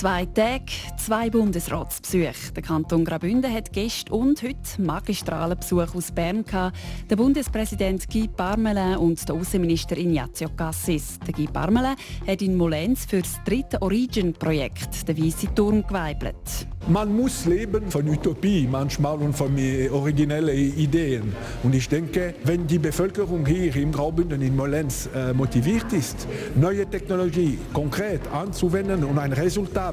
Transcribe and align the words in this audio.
Zwei 0.00 0.24
Tage, 0.24 0.64
zwei 0.96 1.28
Bundesratsbesuche. 1.28 2.54
Der 2.56 2.62
Kanton 2.62 3.04
Graubünden 3.04 3.52
hat 3.52 3.70
gestern 3.70 4.14
und 4.14 4.42
heute 4.42 4.56
magistralen 4.78 5.58
Besuch 5.58 5.94
aus 5.94 6.10
Bern 6.10 6.42
gehabt. 6.42 6.78
Der 7.10 7.16
Bundespräsident 7.16 8.08
Guy 8.08 8.26
Parmelin 8.26 8.96
und 8.96 9.28
der 9.28 9.36
Außenminister 9.36 9.98
Ignazio 9.98 10.48
Cassis. 10.56 11.18
Der 11.26 11.34
Guy 11.34 11.48
Parmelin 11.48 11.96
hat 12.26 12.40
in 12.40 12.56
Molenz 12.56 13.04
für 13.04 13.20
das 13.20 13.44
dritte 13.44 13.82
Origin-Projekt 13.82 15.06
den 15.06 15.22
Weißen 15.22 15.54
Turm 15.54 15.86
geweibelt. 15.86 16.66
Man 16.88 17.14
muss 17.14 17.44
leben 17.44 17.90
von 17.90 18.08
Utopie 18.08 18.66
manchmal 18.66 19.18
und 19.18 19.34
von 19.34 19.54
originellen 19.92 20.56
Ideen. 20.78 21.34
Und 21.62 21.74
ich 21.74 21.90
denke, 21.90 22.34
wenn 22.44 22.66
die 22.66 22.78
Bevölkerung 22.78 23.44
hier 23.44 23.76
im 23.76 23.92
Graubünden 23.92 24.40
in 24.40 24.56
Molenz 24.56 25.10
äh, 25.14 25.34
motiviert 25.34 25.92
ist, 25.92 26.26
neue 26.54 26.86
Technologie 26.88 27.58
konkret 27.74 28.22
anzuwenden 28.32 29.04
und 29.04 29.18
ein 29.18 29.34
Resultat 29.34 29.89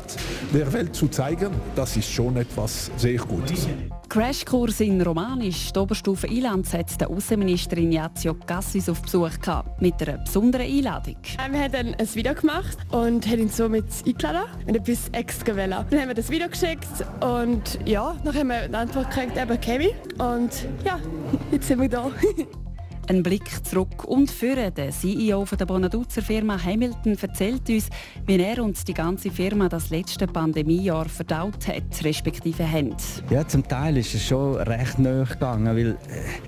der 0.53 0.71
Welt 0.73 0.95
zu 0.95 1.07
zeigen, 1.07 1.51
das 1.75 1.97
ist 1.97 2.11
schon 2.11 2.37
etwas 2.37 2.91
sehr 2.97 3.19
Gutes. 3.19 3.67
Crashkurs 4.09 4.79
in 4.79 5.01
Romanisch. 5.01 5.73
Die 5.73 5.79
Oberstufe 5.79 6.27
Ilanz 6.27 6.73
hat 6.73 6.99
der 6.99 7.09
Außenminister 7.09 7.77
Ignazio 7.77 8.33
Cassis 8.33 8.87
auf 8.89 9.01
Besuch 9.01 9.39
gehabt, 9.39 9.81
mit 9.81 10.01
einer 10.01 10.19
besonderen 10.19 10.65
Einladung. 10.65 11.17
Wir 11.51 11.61
haben 11.61 11.71
dann 11.71 11.93
ein 11.93 12.15
Video 12.15 12.33
gemacht 12.33 12.77
und 12.91 13.27
haben 13.27 13.39
ihn 13.39 13.49
so 13.49 13.67
mit 13.67 13.85
eingeladen 14.05 14.49
und 14.65 14.75
etwas 14.75 15.09
extra 15.11 15.45
gewählt. 15.45 15.85
Dann 15.89 15.99
haben 15.99 16.07
wir 16.07 16.15
das 16.15 16.29
Video 16.29 16.47
geschickt 16.47 16.87
und 17.19 17.79
ja, 17.85 18.15
dann 18.23 18.35
haben 18.35 18.47
wir 18.47 18.55
eine 18.55 18.77
Antwort 18.77 19.11
gekriegt, 19.11 19.37
eben 19.37 19.59
Kemi. 19.59 19.93
Und 20.17 20.67
ja, 20.85 20.99
jetzt 21.51 21.67
sind 21.67 21.81
wir 21.81 21.89
da. 21.89 22.09
Ein 23.09 23.23
Blick 23.23 23.65
zurück 23.65 24.03
und 24.03 24.29
führen. 24.29 24.73
Der 24.73 24.89
CEO 24.89 25.45
der 25.45 25.65
Bonaduzer 25.65 26.21
Firma 26.21 26.61
Hamilton 26.61 27.17
erzählt 27.21 27.69
uns, 27.69 27.89
wie 28.25 28.37
er 28.37 28.61
und 28.61 28.85
die 28.85 28.93
ganze 28.93 29.31
Firma 29.31 29.69
das 29.69 29.91
letzte 29.91 30.27
Pandemiejahr 30.27 31.07
verdaut 31.07 31.69
hat, 31.69 32.03
respektive 32.03 32.69
haben. 32.69 32.97
Ja, 33.29 33.47
zum 33.47 33.65
Teil 33.65 33.95
ist 33.95 34.13
es 34.13 34.27
schon 34.27 34.55
recht 34.55 34.99
nahe 34.99 35.23
gegangen, 35.23 35.73
weil 35.73 35.97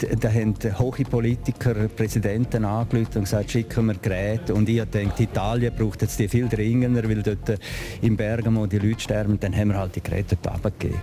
äh, 0.02 0.17
da 0.17 0.30
haben 0.30 0.53
hohe 0.77 1.05
Politiker, 1.05 1.87
Präsidenten 1.87 2.65
angerufen 2.65 3.19
und 3.19 3.23
gesagt, 3.23 3.52
schicken 3.52 3.85
wir 3.85 3.95
Geräte. 3.95 4.53
Und 4.53 4.67
ich 4.67 4.83
denke, 4.83 5.23
Italien 5.23 5.73
braucht 5.73 6.02
jetzt 6.02 6.19
die 6.19 6.27
viel 6.27 6.49
dringender, 6.49 7.07
weil 7.07 7.23
dort 7.23 7.47
äh, 7.47 7.57
in 8.02 8.17
Bergamo 8.17 8.67
die 8.67 8.80
Leute 8.80 8.99
sterben. 8.99 9.39
Dann 9.39 9.55
haben 9.55 9.69
wir 9.69 9.77
halt 9.77 9.95
die 9.95 10.03
Geräte 10.03 10.37
abgegeben. 10.45 10.99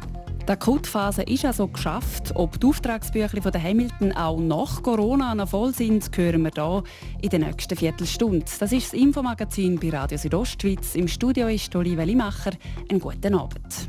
Die 0.47 0.53
Akutphase 0.53 1.25
ist 1.25 1.45
also 1.45 1.67
geschafft. 1.67 2.31
Ob 2.37 2.61
die 2.61 2.69
Auftragsbücher 2.69 3.43
von 3.43 3.51
der 3.51 3.61
Hamilton 3.61 4.13
auch 4.13 4.39
nach 4.39 4.81
Corona 4.81 5.35
noch 5.35 5.49
voll 5.49 5.75
sind, 5.75 6.09
hören 6.17 6.45
wir 6.45 6.53
hier 6.55 6.83
in 7.21 7.31
der 7.31 7.39
nächsten 7.41 7.77
Viertelstunde. 7.77 8.47
Das 8.61 8.71
ist 8.71 8.93
das 8.93 8.93
Infomagazin 8.93 9.77
bei 9.81 9.91
Radio 9.91 10.17
Südostschweiz. 10.17 10.95
Im 10.95 11.09
Studio 11.09 11.49
ist 11.49 11.75
Olivia 11.75 12.05
Limacher. 12.05 12.53
Einen 12.89 13.01
guten 13.01 13.35
Abend. 13.35 13.89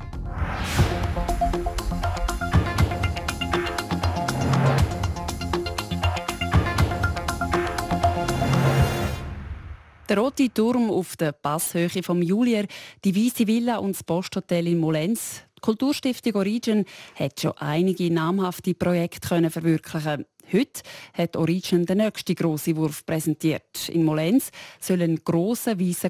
Der 10.10 10.18
rote 10.18 10.52
Turm 10.52 10.90
auf 10.90 11.18
der 11.18 11.34
Passhöhe 11.34 12.02
vom 12.02 12.22
Julier, 12.22 12.66
die 13.04 13.16
weiße 13.16 13.46
Villa 13.46 13.78
und 13.78 13.92
das 13.92 14.04
Posthotel 14.04 14.68
in 14.68 14.80
Molenz, 14.80 15.42
die 15.42 15.47
Kulturstiftung 15.68 16.36
Origin 16.36 16.86
hat 17.16 17.42
schon 17.42 17.52
einige 17.58 18.10
namhafte 18.10 18.74
Projekte 18.74 19.28
können 19.28 19.52
verwirklichen. 19.52 20.24
Heute 20.50 20.82
hat 21.14 21.36
Origin 21.36 21.86
den 21.86 21.98
nächsten 21.98 22.36
grossen 22.36 22.78
Wurf 22.78 23.06
präsentiert. 23.06 23.90
In 23.90 24.06
Molenz 24.06 24.50
soll 24.80 25.02
ein 25.02 25.20
grosser 25.26 25.78
weißer 25.78 26.10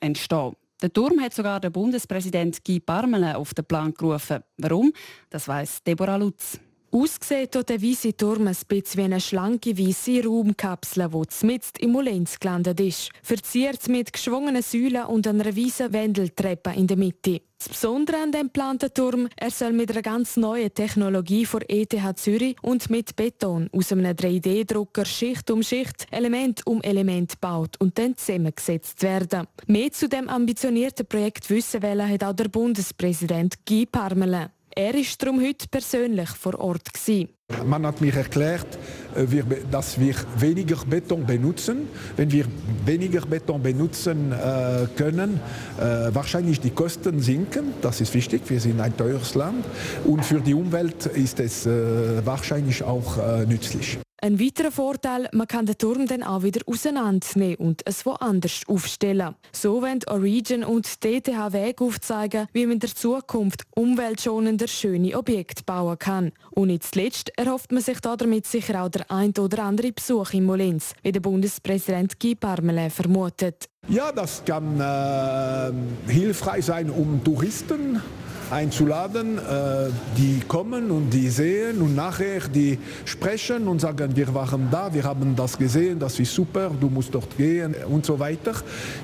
entstehen. 0.00 0.56
Der 0.82 0.92
Turm 0.92 1.20
hat 1.20 1.32
sogar 1.32 1.60
der 1.60 1.70
Bundespräsident 1.70 2.64
Guy 2.64 2.80
Parmelin 2.80 3.36
auf 3.36 3.54
den 3.54 3.66
Plan 3.66 3.94
gerufen. 3.94 4.42
Warum? 4.58 4.92
Das 5.30 5.46
weiss 5.46 5.80
Deborah 5.84 6.16
Lutz. 6.16 6.58
Aussieht 6.96 7.52
tut 7.52 7.68
der 7.68 7.82
weiße 7.82 8.16
Turm 8.16 8.46
ein 8.46 8.56
bisschen 8.68 8.96
wie 8.96 9.04
eine 9.04 9.20
schlanke 9.20 9.76
weiße 9.76 10.24
Raumkapsel, 10.24 11.10
die 11.10 11.46
mitten 11.46 11.78
im 11.80 11.92
Molenz 11.92 12.40
gelandet 12.40 12.80
ist. 12.80 13.10
Verziert 13.22 13.86
mit 13.88 14.14
geschwungenen 14.14 14.62
Säulen 14.62 15.04
und 15.04 15.26
einer 15.26 15.54
weißen 15.54 15.92
Wendeltreppe 15.92 16.70
in 16.70 16.86
der 16.86 16.96
Mitte. 16.96 17.42
Das 17.58 17.68
Besondere 17.68 18.16
an 18.22 18.32
dem 18.32 18.46
geplanten 18.46 18.94
Turm, 18.94 19.28
er 19.36 19.50
soll 19.50 19.74
mit 19.74 19.90
einer 19.90 20.00
ganz 20.00 20.38
neuen 20.38 20.72
Technologie 20.72 21.44
von 21.44 21.60
ETH 21.68 21.94
Zürich 22.16 22.56
und 22.62 22.88
mit 22.88 23.14
Beton 23.14 23.68
aus 23.74 23.92
einem 23.92 24.12
3D-Drucker 24.12 25.04
Schicht 25.04 25.50
um 25.50 25.62
Schicht, 25.62 26.06
Element 26.10 26.66
um 26.66 26.80
Element 26.80 27.32
gebaut 27.32 27.76
und 27.78 27.98
dann 27.98 28.16
zusammengesetzt 28.16 29.02
werden. 29.02 29.46
Mehr 29.66 29.92
zu 29.92 30.08
dem 30.08 30.30
ambitionierten 30.30 31.04
Projekt 31.04 31.50
wissen 31.50 31.82
wollen 31.82 32.08
hat 32.08 32.24
auch 32.24 32.32
der 32.32 32.48
Bundespräsident 32.48 33.66
Guy 33.66 33.84
Parmelin. 33.84 34.48
Er 34.78 34.92
war 34.92 35.02
darum 35.18 35.40
heute 35.40 35.66
persönlich 35.68 36.28
vor 36.28 36.60
Ort. 36.60 36.92
Gewesen. 36.92 37.30
Man 37.64 37.86
hat 37.86 38.02
mir 38.02 38.14
erklärt, 38.14 38.66
äh, 39.14 39.24
dass 39.70 39.98
wir 39.98 40.14
weniger 40.36 40.76
Beton 40.84 41.24
benutzen. 41.24 41.88
Wenn 42.14 42.30
wir 42.30 42.44
weniger 42.84 43.22
Beton 43.22 43.62
benutzen 43.62 44.32
äh, 44.32 44.86
können, 44.94 45.40
äh, 45.80 46.14
wahrscheinlich 46.14 46.60
die 46.60 46.72
Kosten 46.72 47.20
sinken. 47.20 47.72
Das 47.80 48.02
ist 48.02 48.12
wichtig. 48.12 48.42
Wir 48.48 48.60
sind 48.60 48.78
ein 48.78 48.94
teures 48.94 49.34
Land. 49.34 49.64
Und 50.04 50.22
für 50.22 50.42
die 50.42 50.52
Umwelt 50.52 51.06
ist 51.06 51.40
es 51.40 51.66
wahrscheinlich 51.66 52.82
auch 52.82 53.16
nützlich. 53.46 53.98
Ein 54.26 54.40
weiterer 54.40 54.72
Vorteil, 54.72 55.28
man 55.30 55.46
kann 55.46 55.66
den 55.66 55.78
Turm 55.78 56.08
dann 56.08 56.24
auch 56.24 56.42
wieder 56.42 56.60
auseinandernehmen 56.66 57.54
und 57.58 57.82
es 57.84 58.04
woanders 58.04 58.62
aufstellen. 58.66 59.36
So 59.52 59.80
wollen 59.82 60.00
Origin 60.08 60.64
und 60.64 61.04
DTH 61.04 61.52
Weg 61.52 61.80
aufzeigen, 61.80 62.48
wie 62.52 62.66
man 62.66 62.72
in 62.72 62.80
der 62.80 62.92
Zukunft 62.92 63.62
umweltschonender 63.76 64.66
schöne 64.66 65.16
Objekte 65.16 65.62
bauen 65.62 65.96
kann. 66.00 66.32
Und 66.50 66.66
nicht 66.66 66.82
zuletzt 66.82 67.30
erhofft 67.38 67.70
man 67.70 67.82
sich 67.82 68.00
damit 68.00 68.46
sicher 68.46 68.82
auch 68.82 68.88
der 68.88 69.08
ein 69.12 69.32
oder 69.38 69.62
andere 69.62 69.92
Besuch 69.92 70.32
in 70.32 70.44
Molins, 70.44 70.94
wie 71.04 71.12
der 71.12 71.20
Bundespräsident 71.20 72.18
Guy 72.18 72.34
Parmelin 72.34 72.90
vermutet. 72.90 73.68
Ja, 73.86 74.10
das 74.10 74.44
kann 74.44 74.80
äh, 74.80 76.12
hilfreich 76.12 76.64
sein, 76.64 76.90
um 76.90 77.22
Touristen 77.22 78.02
einzuladen, 78.50 79.38
äh, 79.38 79.90
die 80.16 80.40
kommen 80.46 80.90
und 80.90 81.10
die 81.10 81.28
sehen 81.28 81.80
und 81.82 81.94
nachher 81.94 82.40
die 82.48 82.78
sprechen 83.04 83.68
und 83.68 83.80
sagen, 83.80 84.14
wir 84.14 84.32
waren 84.34 84.68
da, 84.70 84.92
wir 84.92 85.04
haben 85.04 85.34
das 85.34 85.58
gesehen, 85.58 85.98
das 85.98 86.18
ist 86.20 86.34
super, 86.34 86.70
du 86.80 86.88
musst 86.88 87.14
dort 87.14 87.36
gehen 87.36 87.74
und 87.88 88.06
so 88.06 88.18
weiter. 88.18 88.52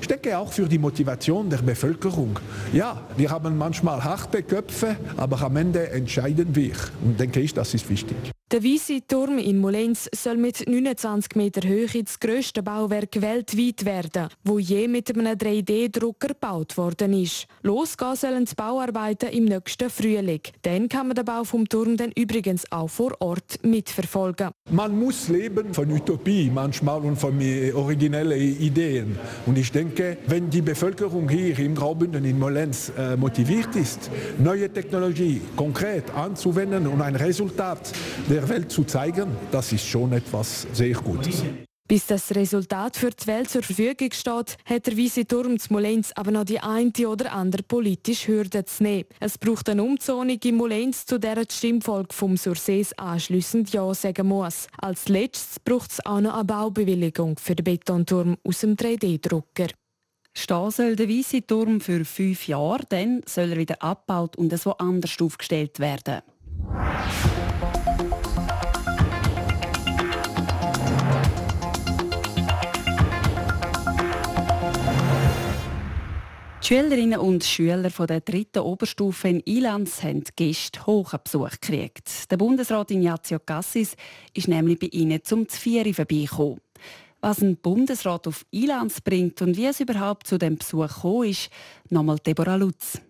Ich 0.01 0.07
denke 0.07 0.37
auch 0.37 0.51
für 0.51 0.67
die 0.67 0.79
Motivation 0.79 1.49
der 1.49 1.57
Bevölkerung. 1.57 2.39
Ja, 2.71 3.01
wir 3.17 3.29
haben 3.29 3.57
manchmal 3.57 4.03
harte 4.03 4.43
Köpfe, 4.43 4.95
aber 5.17 5.41
am 5.41 5.57
Ende 5.57 5.89
entscheiden 5.89 6.55
wir 6.55 6.73
und 7.03 7.19
denke 7.19 7.39
ich, 7.39 7.53
das 7.53 7.73
ist 7.73 7.89
wichtig. 7.89 8.17
Der 8.53 8.63
Weiße 8.63 8.99
Turm 9.07 9.39
in 9.39 9.59
Molenz 9.59 10.07
soll 10.13 10.37
mit 10.37 10.69
29 10.69 11.35
Meter 11.35 11.67
Höhe 11.67 11.87
das 11.87 12.19
grösste 12.19 12.61
Bauwerk 12.61 13.19
weltweit 13.19 13.83
werden, 13.83 14.27
wo 14.43 14.59
je 14.59 14.87
mit 14.87 15.09
einem 15.09 15.35
3D-Drucker 15.35 16.27
gebaut 16.27 16.77
worden 16.77 17.13
ist. 17.13 17.47
Losgehen 17.63 18.15
sollen 18.15 18.45
die 18.45 18.53
Bauarbeiten 18.53 19.29
im 19.33 19.45
nächsten 19.45 19.89
Frühling. 19.89 20.41
Dann 20.61 20.87
kann 20.87 21.07
man 21.07 21.15
den 21.15 21.25
Bau 21.25 21.43
vom 21.43 21.67
Turm 21.67 21.97
dann 21.97 22.11
übrigens 22.15 22.71
auch 22.71 22.87
vor 22.87 23.13
Ort 23.19 23.59
mitverfolgen. 23.63 24.51
Man 24.71 24.97
muss 24.97 25.27
leben 25.27 25.73
von 25.73 25.91
Utopie 25.91 26.51
manchmal 26.53 27.01
und 27.01 27.17
von 27.17 27.39
originellen 27.73 28.39
Ideen. 28.39 29.17
Und 29.45 29.57
ich 29.57 29.71
denke, 29.71 30.17
wenn 30.27 30.49
die 30.49 30.61
Bevölkerung 30.61 31.27
hier 31.27 31.57
im 31.59 31.75
Graubünden 31.75 32.23
in 32.25 32.39
Molenz 32.39 32.91
äh, 32.97 33.17
motiviert 33.17 33.75
ist, 33.75 34.09
neue 34.37 34.71
Technologie 34.71 35.41
konkret 35.55 36.11
anzuwenden 36.11 36.87
und 36.87 37.01
ein 37.01 37.15
Resultat 37.15 37.91
der 38.29 38.47
Welt 38.49 38.71
zu 38.71 38.83
zeigen, 38.83 39.31
das 39.51 39.73
ist 39.73 39.85
schon 39.85 40.13
etwas 40.13 40.67
sehr 40.73 40.93
Gutes. 40.93 41.43
Bis 41.93 42.07
das 42.07 42.33
Resultat 42.33 42.97
für 42.97 43.11
die 43.11 43.27
Welt 43.27 43.51
zur 43.51 43.61
Verfügung 43.61 44.11
steht, 44.13 44.57
hat 44.65 44.87
der 44.87 44.97
Weisse 44.97 45.27
Turm 45.27 45.59
zu 45.59 45.71
Molenz 45.71 46.11
aber 46.15 46.31
noch 46.31 46.43
die 46.43 46.59
eine 46.59 46.91
oder 47.07 47.31
andere 47.31 47.61
politische 47.61 48.31
Hürde 48.31 48.65
zu 48.65 48.81
nehmen. 48.81 49.05
Es 49.19 49.37
braucht 49.37 49.69
eine 49.69 49.83
Umzonung 49.83 50.39
in 50.43 50.55
Molenz, 50.55 51.05
zu 51.05 51.19
der 51.19 51.45
die 51.45 51.53
Stimmvolk 51.53 52.11
vom 52.11 52.35
Sursees 52.35 52.97
anschliessend 52.97 53.71
Ja 53.73 53.93
sagen 53.93 54.25
muss. 54.25 54.65
Als 54.81 55.07
letztes 55.07 55.59
braucht 55.59 55.91
es 55.91 56.03
auch 56.03 56.19
noch 56.19 56.33
eine 56.33 56.45
Baubewilligung 56.45 57.37
für 57.37 57.53
den 57.53 57.63
Betonturm 57.63 58.37
aus 58.43 58.61
dem 58.61 58.75
3D-Drucker. 58.75 59.67
Stehen 60.33 60.71
soll 60.71 60.95
der 60.95 61.07
Weisse 61.07 61.45
Turm 61.45 61.79
für 61.79 62.03
fünf 62.05 62.47
Jahre, 62.47 62.87
dann 62.89 63.21
soll 63.27 63.51
er 63.51 63.57
wieder 63.57 63.79
abgebaut 63.83 64.35
und 64.35 64.51
so 64.57 64.75
anders 64.77 65.15
aufgestellt 65.21 65.77
werden. 65.77 66.23
Die 76.63 76.67
Schülerinnen 76.69 77.19
und 77.19 77.43
Schüler 77.43 77.89
von 77.89 78.07
der 78.07 78.21
dritten 78.21 78.59
Oberstufe 78.59 79.27
in 79.27 79.41
Ilanz 79.41 80.01
haben 80.01 80.23
Gäste 80.37 80.85
hohen 80.85 81.19
Besuch 81.21 81.51
gekriegt. 81.59 82.31
Der 82.31 82.37
Bundesrat 82.37 82.89
Ignazio 82.89 83.39
Cassis 83.39 83.97
ist 84.33 84.47
nämlich 84.47 84.79
bei 84.79 84.87
ihnen 84.87 85.21
zum 85.25 85.49
Zvieri 85.49 85.93
vorbeigekommen. 85.93 86.61
Was 87.19 87.41
ein 87.41 87.57
Bundesrat 87.57 88.29
auf 88.29 88.45
Ilanz 88.51 89.01
bringt 89.01 89.41
und 89.41 89.57
wie 89.57 89.65
es 89.65 89.81
überhaupt 89.81 90.25
zu 90.25 90.37
dem 90.37 90.55
Besuch 90.55 90.87
gekommen 90.87 91.31
ist, 91.31 91.49
nochmal 91.89 92.19
Deborah 92.25 92.55
Lutz. 92.55 93.01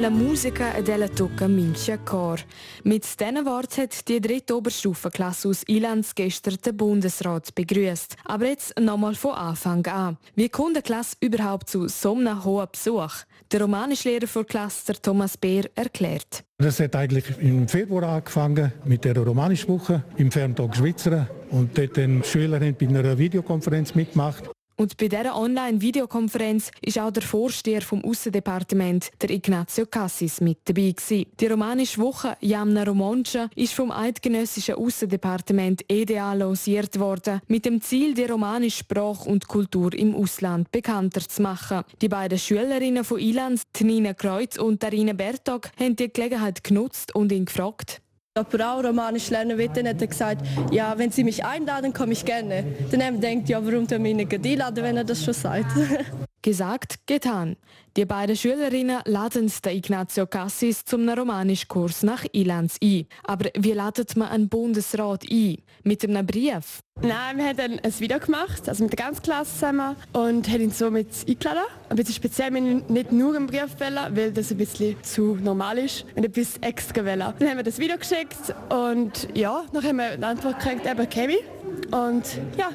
La 0.00 0.10
musica 0.10 0.74
e 0.74 0.82
della 0.82 1.08
tocca 1.08 1.48
mincha 1.48 1.98
cor. 1.98 2.38
Mit 2.84 3.04
diesen 3.04 3.44
Worten 3.44 3.82
hat 3.82 4.06
die 4.06 4.20
dritte 4.20 4.56
Oberstufenklasse 4.56 5.48
aus 5.48 5.64
Ilanz 5.66 6.14
gestern 6.14 6.56
den 6.64 6.76
Bundesrat 6.76 7.52
begrüßt. 7.54 8.16
Aber 8.24 8.46
jetzt 8.46 8.78
nochmal 8.78 9.16
von 9.16 9.32
Anfang 9.32 9.84
an. 9.86 10.16
Wie 10.36 10.48
kommt 10.48 10.76
eine 10.76 10.82
Klasse 10.82 11.16
überhaupt 11.20 11.68
zu 11.68 11.88
so 11.88 12.14
einem 12.14 12.44
hohen 12.44 12.68
Besuch? 12.70 13.12
Der 13.50 13.62
Romanischlehrer 13.62 14.28
für 14.28 14.44
Klasse, 14.44 14.92
Thomas 15.02 15.36
Beer, 15.36 15.64
erklärt. 15.74 16.44
Das 16.58 16.78
hat 16.78 16.94
eigentlich 16.94 17.24
im 17.40 17.66
Februar 17.66 18.04
angefangen 18.04 18.72
mit 18.84 19.04
der 19.04 19.16
Romanischwoche 19.16 20.04
im 20.16 20.30
Ferntag 20.30 20.76
Schweizer. 20.76 21.28
Und 21.50 21.76
dort 21.76 21.98
haben 21.98 22.22
die 22.22 22.28
Schüler 22.28 22.60
bei 22.60 22.86
einer 22.86 23.18
Videokonferenz 23.18 23.94
mitgemacht. 23.94 24.48
Und 24.80 24.96
bei 24.96 25.08
dieser 25.08 25.36
Online-Videokonferenz 25.36 26.70
ist 26.80 27.00
auch 27.00 27.10
der 27.10 27.24
Vorsteher 27.24 27.82
vom 27.82 28.04
Aussendepartement, 28.04 29.10
der 29.20 29.30
Ignazio 29.30 29.86
Cassis, 29.86 30.40
mit 30.40 30.58
dabei 30.66 30.92
gewesen. 30.92 31.26
Die 31.40 31.46
romanische 31.48 32.00
Woche 32.00 32.36
Jamna 32.40 32.84
Romancia 32.84 33.50
ist 33.56 33.74
vom 33.74 33.90
eidgenössischen 33.90 34.76
Aussendepartement 34.76 35.84
EDA 35.88 36.32
lanciert 36.34 36.96
worden, 37.00 37.40
mit 37.48 37.64
dem 37.64 37.80
Ziel, 37.80 38.14
die 38.14 38.26
romanische 38.26 38.78
Sprache 38.78 39.28
und 39.28 39.48
Kultur 39.48 39.92
im 39.94 40.14
Ausland 40.14 40.70
bekannter 40.70 41.28
zu 41.28 41.42
machen. 41.42 41.82
Die 42.00 42.08
beiden 42.08 42.38
Schülerinnen 42.38 43.02
von 43.02 43.18
Ilanz, 43.18 43.64
Nina 43.80 44.14
Kreuz 44.14 44.58
und 44.58 44.80
Darina 44.80 45.12
Bertog, 45.12 45.70
haben 45.76 45.96
die 45.96 46.12
Gelegenheit 46.12 46.62
genutzt 46.62 47.16
und 47.16 47.32
ihn 47.32 47.46
gefragt, 47.46 48.00
ob 48.36 48.54
er 48.54 48.72
auch 48.72 48.84
Romanisch 48.84 49.30
lernen 49.30 49.58
will, 49.58 49.68
dann 49.68 49.88
hat 49.88 50.00
er 50.00 50.06
gesagt, 50.06 50.46
ja, 50.70 50.96
wenn 50.96 51.10
Sie 51.10 51.24
mich 51.24 51.44
einladen, 51.44 51.92
komme 51.92 52.12
ich 52.12 52.24
gerne. 52.24 52.64
Dann 52.90 53.02
haben 53.02 53.20
wir 53.20 53.30
gedacht, 53.30 53.48
ja, 53.48 53.64
warum 53.64 53.88
wir 53.90 53.98
ihn 53.98 54.16
nicht 54.16 54.32
einladen, 54.32 54.84
wenn 54.84 54.96
er 54.96 55.04
das 55.04 55.24
schon 55.24 55.34
sagt. 55.34 55.66
Gesagt, 56.42 57.06
getan. 57.06 57.56
Die 57.96 58.04
beiden 58.04 58.36
Schülerinnen 58.36 59.00
laden 59.06 59.52
den 59.64 59.76
Ignazio 59.76 60.24
Cassis 60.26 60.84
zum 60.84 61.08
Romanischkurs 61.08 62.04
nach 62.04 62.24
Ilanz 62.32 62.76
ein. 62.80 63.06
Aber 63.24 63.50
wie 63.58 63.72
ladet 63.72 64.16
man 64.16 64.28
einen 64.28 64.48
Bundesrat 64.48 65.24
ein? 65.28 65.56
Mit 65.82 66.04
einem 66.04 66.24
Brief? 66.24 66.80
Nein, 67.00 67.38
wir 67.38 67.46
haben 67.46 67.80
ein 67.82 68.00
Video 68.00 68.20
gemacht, 68.20 68.68
also 68.68 68.84
mit 68.84 68.96
der 68.96 69.04
ganzen 69.04 69.22
Klasse 69.22 69.52
zusammen 69.52 69.96
und 70.12 70.48
haben 70.48 70.60
ihn 70.60 70.70
so 70.70 70.92
mit 70.92 71.08
eingeladen. 71.28 71.64
Ein 71.88 71.96
bisschen 71.96 72.14
speziell, 72.14 72.54
wir 72.54 72.60
nicht 72.60 73.10
nur 73.10 73.34
einen 73.34 73.46
Brief 73.48 73.78
wählen, 73.78 74.16
weil 74.16 74.32
das 74.32 74.52
ein 74.52 74.58
bisschen 74.58 75.02
zu 75.02 75.36
normal 75.36 75.78
ist, 75.78 76.04
und 76.14 76.24
etwas 76.24 76.56
extra 76.60 77.04
wählen. 77.04 77.34
Dann 77.38 77.48
haben 77.48 77.56
wir 77.56 77.64
das 77.64 77.78
Video 77.78 77.96
geschickt 77.96 78.54
und 78.68 79.28
ja, 79.34 79.64
dann 79.72 79.82
haben 79.82 79.96
wir 79.96 80.10
eine 80.10 80.26
Antwort 80.26 80.60
gekriegt, 80.60 80.86
eben 80.86 81.08
Kevin. 81.08 81.38
Und 81.90 82.24
ja, 82.56 82.70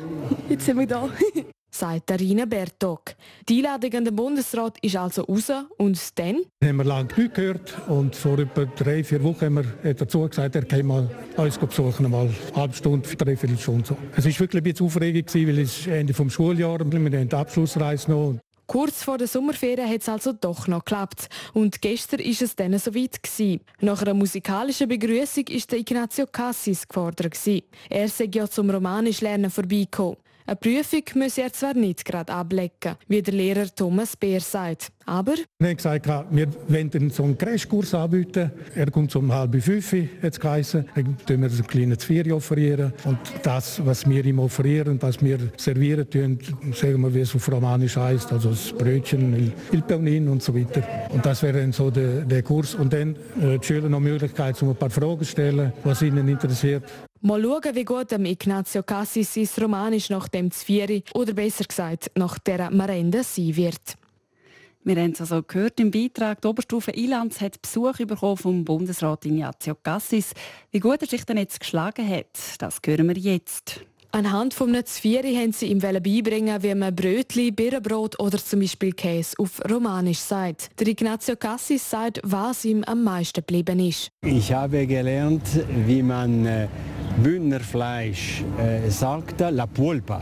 jetzt 0.49 0.65
sind 0.65 0.79
wir 0.79 0.87
da. 0.87 1.09
sagt 1.73 2.11
Arina 2.11 2.45
Bertok. 2.45 3.15
Die 3.49 3.57
Einladung 3.57 3.93
an 3.93 4.05
den 4.05 4.15
Bundesrat 4.15 4.77
ist 4.81 4.95
also 4.95 5.23
raus 5.23 5.51
und 5.77 6.19
dann? 6.19 6.37
Haben 6.63 6.77
wir 6.77 6.83
lange 6.83 7.09
nichts 7.17 7.33
gehört 7.33 7.73
und 7.87 8.15
vor 8.15 8.39
etwa 8.39 8.65
drei, 8.65 9.03
vier 9.03 9.23
Wochen 9.23 9.45
haben 9.45 9.55
wir, 9.55 9.89
hat 9.89 9.99
er 9.99 10.07
zugesagt, 10.07 10.55
er 10.55 10.65
käme 10.65 10.83
mal 10.83 11.09
uns 11.37 11.57
besuchen, 11.57 12.09
mal 12.09 12.27
eine 12.27 12.55
halbe 12.55 12.73
Stunde, 12.73 13.07
dreiviertel 13.15 13.57
Stunde. 13.57 13.87
So. 13.87 13.97
Es 14.15 14.25
war 14.25 14.39
wirklich 14.39 14.61
ein 14.61 14.63
bisschen 14.63 14.85
aufregend, 14.85 15.33
weil 15.33 15.59
es 15.59 15.87
Ende 15.87 16.13
des 16.13 16.33
Schuljahres, 16.33 16.91
wir 16.91 17.19
haben 17.19 17.29
die 17.29 17.35
Abschlussreise 17.35 18.11
noch. 18.11 18.35
Kurz 18.65 19.03
vor 19.03 19.17
der 19.17 19.27
Sommerferien 19.27 19.89
hat 19.89 20.01
es 20.01 20.09
also 20.09 20.31
doch 20.31 20.67
noch 20.67 20.85
geklappt. 20.85 21.27
Und 21.53 21.81
gestern 21.81 22.21
ist 22.21 22.41
es 22.41 22.55
dann 22.55 22.77
soweit 22.79 23.21
gewesen. 23.21 23.59
Nach 23.81 24.01
einer 24.01 24.13
musikalischen 24.13 24.87
Begrüßung 24.87 25.45
ist 25.49 25.71
der 25.71 25.79
Ignazio 25.79 26.25
Cassis 26.27 26.87
gefordert 26.87 27.33
gewesen. 27.33 27.63
Er 27.89 28.07
sei 28.07 28.29
ja 28.33 28.47
zum 28.47 28.69
Romanisch 28.69 29.21
lernen 29.21 29.51
vorbeigekommen. 29.51 30.17
Eine 30.45 30.57
Prüfung 30.57 31.03
müsse 31.15 31.43
er 31.43 31.53
zwar 31.53 31.73
nicht 31.73 32.03
gerade 32.03 32.33
ablecken, 32.33 32.95
wie 33.07 33.21
der 33.21 33.33
Lehrer 33.33 33.65
Thomas 33.73 34.17
Beer 34.17 34.41
sagt. 34.41 34.91
Aber... 35.05 35.33
Wir 35.59 35.69
haben 35.69 35.77
gesagt, 35.77 36.07
wir 36.31 36.47
wollen 36.67 37.09
so 37.09 37.23
einen 37.23 37.37
Crashkurs 37.37 37.93
anbieten. 37.93 38.51
Er 38.75 38.91
kommt 38.91 39.15
um 39.15 39.31
halb 39.33 39.61
fünf, 39.61 39.93
jetzt 39.93 40.39
geheißen. 40.39 40.85
Dann 40.95 41.17
tun 41.25 41.41
wir 41.41 41.49
einen 41.49 41.67
kleinen 41.67 41.99
Zvieri 41.99 42.31
offerieren. 42.33 42.93
Und 43.05 43.19
das, 43.43 43.85
was 43.85 44.07
wir 44.07 44.25
ihm 44.25 44.39
offerieren, 44.39 45.01
was 45.01 45.21
wir 45.21 45.39
servieren, 45.57 46.09
tun, 46.09 46.39
sagen 46.73 47.01
wir, 47.01 47.13
wie 47.13 47.21
es 47.21 47.35
auf 47.35 47.49
Romanisch 47.49 47.95
heißt, 47.95 48.31
also 48.33 48.49
das 48.49 48.73
Brötchen, 48.73 49.53
il 49.71 49.81
Pelnin 49.81 50.27
und 50.27 50.43
so 50.43 50.53
weiter. 50.55 50.83
Und 51.09 51.25
das 51.25 51.41
wäre 51.43 51.59
dann 51.59 51.71
so 51.71 51.89
der, 51.89 52.21
der 52.21 52.43
Kurs. 52.43 52.75
Und 52.75 52.91
dann 52.91 53.15
äh, 53.41 53.59
die 53.59 53.65
Schüler 53.65 53.87
noch 53.87 53.99
die 53.99 54.05
Möglichkeit, 54.05 54.61
um 54.61 54.69
ein 54.69 54.75
paar 54.75 54.89
Fragen 54.89 55.19
zu 55.19 55.25
stellen, 55.25 55.71
was 55.83 56.01
ihnen 56.01 56.27
interessiert. 56.27 56.83
Mal 57.25 57.41
schauen, 57.41 57.73
wie 57.75 57.85
gut 57.85 58.11
dem 58.11 58.25
Ignazio 58.25 58.83
Cassis 58.83 59.33
sein 59.33 59.47
Romanisch 59.57 60.09
nach 60.09 60.27
dem 60.27 60.51
Zvieri 60.51 61.05
oder 61.13 61.31
besser 61.31 61.63
gesagt 61.63 62.11
nach 62.15 62.37
der 62.37 62.69
Marende 62.69 63.23
sein 63.23 63.55
wird. 63.55 63.95
Wir 64.83 64.97
haben 64.97 65.13
es 65.13 65.21
also 65.21 65.41
gehört 65.41 65.79
im 65.79 65.89
Beitrag, 65.89 66.41
die 66.41 66.47
Oberstufe 66.49 66.91
Ilanz 66.91 67.39
hat 67.39 67.61
Besuch 67.61 67.95
bekommen 67.99 68.35
vom 68.35 68.65
Bundesrat 68.65 69.23
Ignazio 69.23 69.73
Cassis. 69.75 70.33
Wie 70.71 70.81
gut 70.81 71.01
er 71.01 71.07
sich 71.07 71.23
denn 71.23 71.37
jetzt 71.37 71.61
geschlagen 71.61 72.05
hat, 72.05 72.27
das 72.59 72.81
hören 72.85 73.07
wir 73.07 73.17
jetzt. 73.17 73.85
Anhand 74.15 74.53
vom 74.53 74.75
Zvieri 74.85 75.33
haben 75.33 75.53
sie 75.53 75.65
ihm 75.71 75.79
beibringen, 75.79 76.61
wie 76.61 76.75
man 76.75 76.93
Brötli, 76.93 77.49
Birnenbrot 77.49 78.19
oder 78.19 78.37
zum 78.37 78.59
Beispiel 78.59 78.91
Käse 78.91 79.33
auf 79.39 79.59
Romanisch 79.67 80.19
sagt. 80.19 80.69
Der 80.79 80.85
Ignazio 80.85 81.35
Cassis 81.35 81.89
sagt, 81.89 82.21
was 82.23 82.63
ihm 82.63 82.83
am 82.83 83.03
meisten 83.03 83.41
geblieben 83.41 83.79
ist. 83.79 84.11
Ich 84.23 84.53
habe 84.53 84.85
gelernt, 84.85 85.41
wie 85.87 86.03
man 86.03 86.45
äh, 86.45 86.67
Bühnerfleisch 87.23 88.43
äh, 88.59 88.87
sagte 88.91 89.49
La 89.49 89.65
Pulpa. 89.65 90.21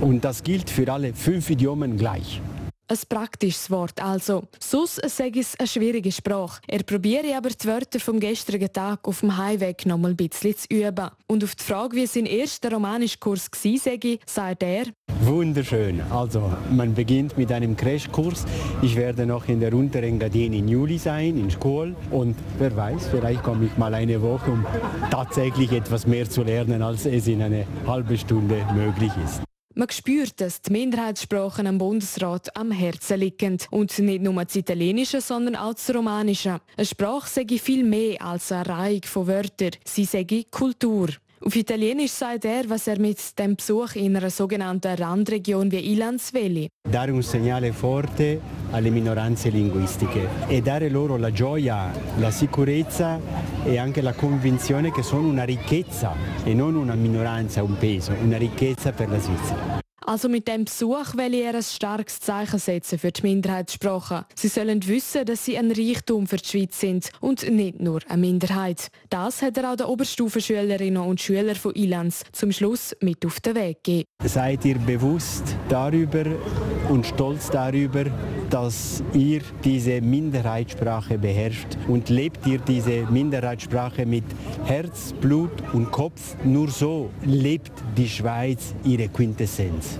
Und 0.00 0.24
das 0.24 0.42
gilt 0.42 0.68
für 0.68 0.92
alle 0.92 1.14
fünf 1.14 1.48
Idiomen 1.50 1.96
gleich. 1.96 2.42
Ein 2.86 2.98
praktisches 3.08 3.70
Wort 3.70 4.02
also. 4.02 4.44
Sus 4.60 4.96
sage 5.06 5.40
es 5.40 5.58
eine 5.58 5.66
schwierige 5.66 6.12
Sprache. 6.12 6.60
Er 6.68 6.82
probiere 6.82 7.34
aber 7.34 7.48
die 7.48 7.66
Wörter 7.66 7.98
vom 7.98 8.20
gestrigen 8.20 8.70
Tag 8.70 9.08
auf 9.08 9.20
dem 9.20 9.36
Heimweg 9.36 9.86
noch 9.86 9.96
mal 9.96 10.10
ein 10.10 10.16
bisschen 10.16 10.54
zu 10.54 10.66
üben. 10.68 11.08
Und 11.26 11.42
auf 11.42 11.54
die 11.54 11.64
Frage, 11.64 11.96
wie 11.96 12.06
sein 12.06 12.26
erster 12.26 12.70
Romanischkurs 12.72 13.50
war, 13.50 13.78
sage 13.78 14.18
sagt 14.26 14.62
er, 14.62 14.84
Wunderschön. 15.20 16.02
Also, 16.10 16.52
man 16.70 16.92
beginnt 16.92 17.38
mit 17.38 17.50
einem 17.50 17.74
Crashkurs. 17.74 18.44
Ich 18.82 18.96
werde 18.96 19.24
noch 19.24 19.48
in 19.48 19.60
der 19.60 19.72
Unterengadin 19.72 20.52
in 20.52 20.68
Juli 20.68 20.98
sein, 20.98 21.38
in 21.38 21.50
Schule. 21.50 21.96
Und 22.10 22.36
wer 22.58 22.76
weiß, 22.76 23.08
vielleicht 23.10 23.42
komme 23.42 23.64
ich 23.64 23.76
mal 23.78 23.94
eine 23.94 24.20
Woche, 24.20 24.50
um 24.50 24.66
tatsächlich 25.10 25.72
etwas 25.72 26.06
mehr 26.06 26.28
zu 26.28 26.42
lernen, 26.42 26.82
als 26.82 27.06
es 27.06 27.26
in 27.28 27.40
einer 27.40 27.64
halben 27.86 28.18
Stunde 28.18 28.66
möglich 28.74 29.12
ist. 29.24 29.40
Man 29.76 29.90
spürt, 29.90 30.40
dass 30.40 30.62
die 30.62 30.70
Minderheitssprachen 30.70 31.66
am 31.66 31.78
Bundesrat 31.78 32.56
am 32.56 32.70
Herzen 32.70 33.18
liegen. 33.18 33.58
Und 33.72 33.98
nicht 33.98 34.22
nur 34.22 34.44
das 34.44 34.54
Italienische, 34.54 35.20
sondern 35.20 35.56
auch 35.56 35.74
das 35.74 35.92
Romanische. 35.92 36.60
Eine 36.76 36.86
Sprache 36.86 37.28
sage 37.28 37.58
viel 37.58 37.82
mehr 37.82 38.22
als 38.22 38.52
eine 38.52 38.68
Reihe 38.68 39.00
von 39.04 39.26
Wörtern. 39.26 39.72
Sie 39.84 40.04
sage 40.04 40.44
Kultur. 40.44 41.08
Auf 41.46 41.56
Italienisch 41.56 42.12
sagt 42.12 42.46
er, 42.46 42.70
was 42.70 42.86
er 42.86 42.98
mit 42.98 43.38
dem 43.38 43.56
Besuch 43.56 43.96
in 43.96 44.16
einer 44.16 44.30
sogenannten 44.30 44.94
Randregion 44.96 45.70
wie 45.70 45.92
Ilanz 45.92 46.32
will. 46.32 46.68
Dare 46.90 47.12
un 47.12 47.22
segnale 47.22 47.74
forte 47.74 48.40
alle 48.70 48.88
minoranze 48.88 49.50
linguistiche 49.50 50.26
e 50.48 50.62
dare 50.62 50.88
loro 50.88 51.18
la 51.18 51.30
gioia, 51.30 51.92
la 52.18 52.30
sicurezza 52.30 53.20
e 53.62 53.76
anche 53.76 54.00
la 54.00 54.14
convinzione 54.14 54.90
che 54.90 55.02
sono 55.02 55.28
una 55.28 55.44
ricchezza 55.44 56.14
e 56.44 56.54
non 56.54 56.76
una 56.76 56.94
minoranza, 56.94 57.62
un 57.62 57.76
peso, 57.76 58.14
una 58.22 58.38
ricchezza 58.38 58.92
per 58.92 59.10
la 59.10 59.18
Svizzera. 59.18 59.73
Also 60.06 60.28
mit 60.28 60.46
dem 60.46 60.66
Besuch 60.66 61.14
will 61.14 61.32
er 61.32 61.54
ein 61.54 61.62
starkes 61.62 62.20
Zeichen 62.20 62.58
setzen 62.58 62.98
für 62.98 63.10
die 63.10 63.22
Minderheitssprachen. 63.22 64.26
Sie 64.34 64.48
sollen 64.48 64.86
wissen, 64.86 65.24
dass 65.24 65.46
sie 65.46 65.56
ein 65.56 65.70
Reichtum 65.70 66.26
für 66.26 66.36
die 66.36 66.46
Schweiz 66.46 66.78
sind 66.78 67.10
und 67.20 67.50
nicht 67.50 67.80
nur 67.80 68.00
eine 68.06 68.20
Minderheit. 68.20 68.88
Das 69.08 69.40
hat 69.40 69.56
er 69.56 69.72
auch 69.72 69.76
den 69.76 69.86
Oberstufenschülerinnen 69.86 71.02
und 71.02 71.22
Schülern 71.22 71.56
von 71.56 71.74
Ilanz 71.74 72.22
zum 72.32 72.52
Schluss 72.52 72.94
mit 73.00 73.24
auf 73.24 73.40
den 73.40 73.54
Weg 73.54 73.82
gegeben. 73.82 74.04
Seid 74.22 74.66
ihr 74.66 74.78
bewusst 74.78 75.56
darüber 75.70 76.24
und 76.90 77.06
stolz 77.06 77.48
darüber, 77.48 78.04
dass 78.50 79.02
ihr 79.14 79.40
diese 79.64 80.02
Minderheitssprache 80.02 81.16
beherrscht 81.16 81.78
und 81.88 82.10
lebt 82.10 82.46
ihr 82.46 82.58
diese 82.58 83.06
Minderheitssprache 83.10 84.04
mit 84.04 84.24
Herz, 84.64 85.14
Blut 85.18 85.50
und 85.72 85.90
Kopf. 85.90 86.36
Nur 86.44 86.68
so 86.68 87.10
lebt 87.24 87.72
die 87.96 88.08
Schweiz 88.08 88.74
ihre 88.84 89.08
Quintessenz 89.08 89.93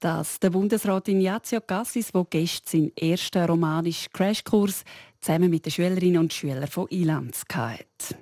dass 0.00 0.38
der 0.40 0.50
Bundesrat 0.50 1.08
Ignazio 1.08 1.60
Cassis, 1.60 2.12
wo 2.12 2.24
gestern 2.24 2.92
seinen 2.94 2.96
ersten 2.96 3.44
romanischen 3.44 4.12
Crashkurs 4.12 4.84
zusammen 5.20 5.50
mit 5.50 5.64
den 5.64 5.72
Schülerinnen 5.72 6.20
und 6.20 6.32
Schülern 6.32 6.66
von 6.68 6.86
Ilanz 6.88 7.44
hat. 7.52 8.16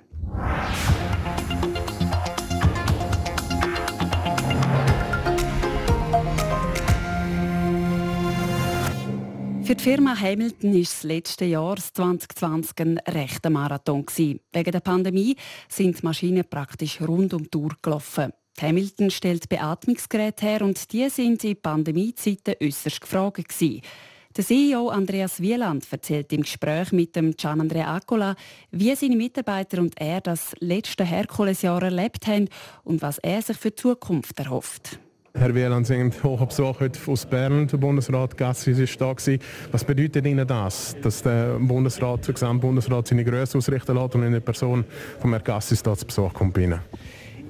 Für 9.65 9.73
die 9.73 9.83
Firma 9.83 10.15
Hamilton 10.15 10.73
war 10.73 10.79
das 10.79 11.01
letzte 11.01 11.45
Jahr, 11.45 11.77
2020, 11.77 12.79
ein 12.81 12.97
rechter 12.99 13.49
Marathon. 13.49 14.05
Wegen 14.15 14.71
der 14.71 14.79
Pandemie 14.79 15.35
sind 15.67 15.99
die 15.99 16.05
Maschinen 16.05 16.45
praktisch 16.47 17.01
rund 17.01 17.33
um 17.33 17.49
die 17.49 17.57
Uhr 17.57 17.75
gelaufen. 17.81 18.31
Hamilton 18.61 19.11
stellt 19.11 19.49
Beatmungsgeräte 19.49 20.45
her 20.45 20.61
und 20.61 20.91
die 20.91 21.09
sind 21.09 21.43
in 21.43 21.61
Pandemiezeiten 21.61 22.55
äußerst 22.61 23.01
gefragt. 23.01 23.53
Der 24.37 24.43
CEO 24.43 24.89
Andreas 24.89 25.39
Wieland 25.41 25.85
erzählt 25.89 26.33
im 26.33 26.41
Gespräch 26.41 26.91
mit 26.91 27.15
dem 27.15 27.37
Gian 27.37 27.61
Andrea 27.61 27.95
Accola, 27.95 28.35
wie 28.69 28.93
seine 28.93 29.15
Mitarbeiter 29.15 29.79
und 29.79 29.93
er 29.99 30.19
das 30.19 30.53
letzte 30.59 31.05
Herkulesjahr 31.05 31.83
erlebt 31.83 32.27
haben 32.27 32.49
und 32.83 33.01
was 33.01 33.17
er 33.19 33.41
sich 33.41 33.55
für 33.55 33.71
die 33.71 33.75
Zukunft 33.75 34.37
erhofft. 34.37 34.99
Herr 35.37 35.53
Wieland, 35.53 35.85
Sie 35.87 35.95
sind 35.95 36.23
hoch 36.23 36.45
Besuch 36.45 36.79
heute 36.79 36.99
aus 37.07 37.25
Bern. 37.25 37.67
Der 37.67 37.77
Bundesrat 37.77 38.37
Gassis 38.37 38.79
ist 38.79 38.99
da 38.99 39.11
gewesen. 39.11 39.39
Was 39.71 39.83
bedeutet 39.83 40.25
Ihnen 40.25 40.47
das, 40.47 40.95
dass 41.01 41.23
der 41.23 41.57
Bundesrat, 41.59 42.25
der 42.27 42.33
Gesamtbundesrat 42.33 43.07
seine 43.07 43.25
Größe 43.25 43.57
ausrichten 43.57 43.95
lässt 43.95 44.15
und 44.15 44.23
eine 44.23 44.39
Person 44.39 44.85
von 45.19 45.31
Herrn 45.31 45.43
Gassis 45.43 45.83
da 45.83 45.95
zu 45.95 46.05
Besuch 46.05 46.33
kommt 46.33 46.53
bei 46.53 46.61
Ihnen? 46.61 46.79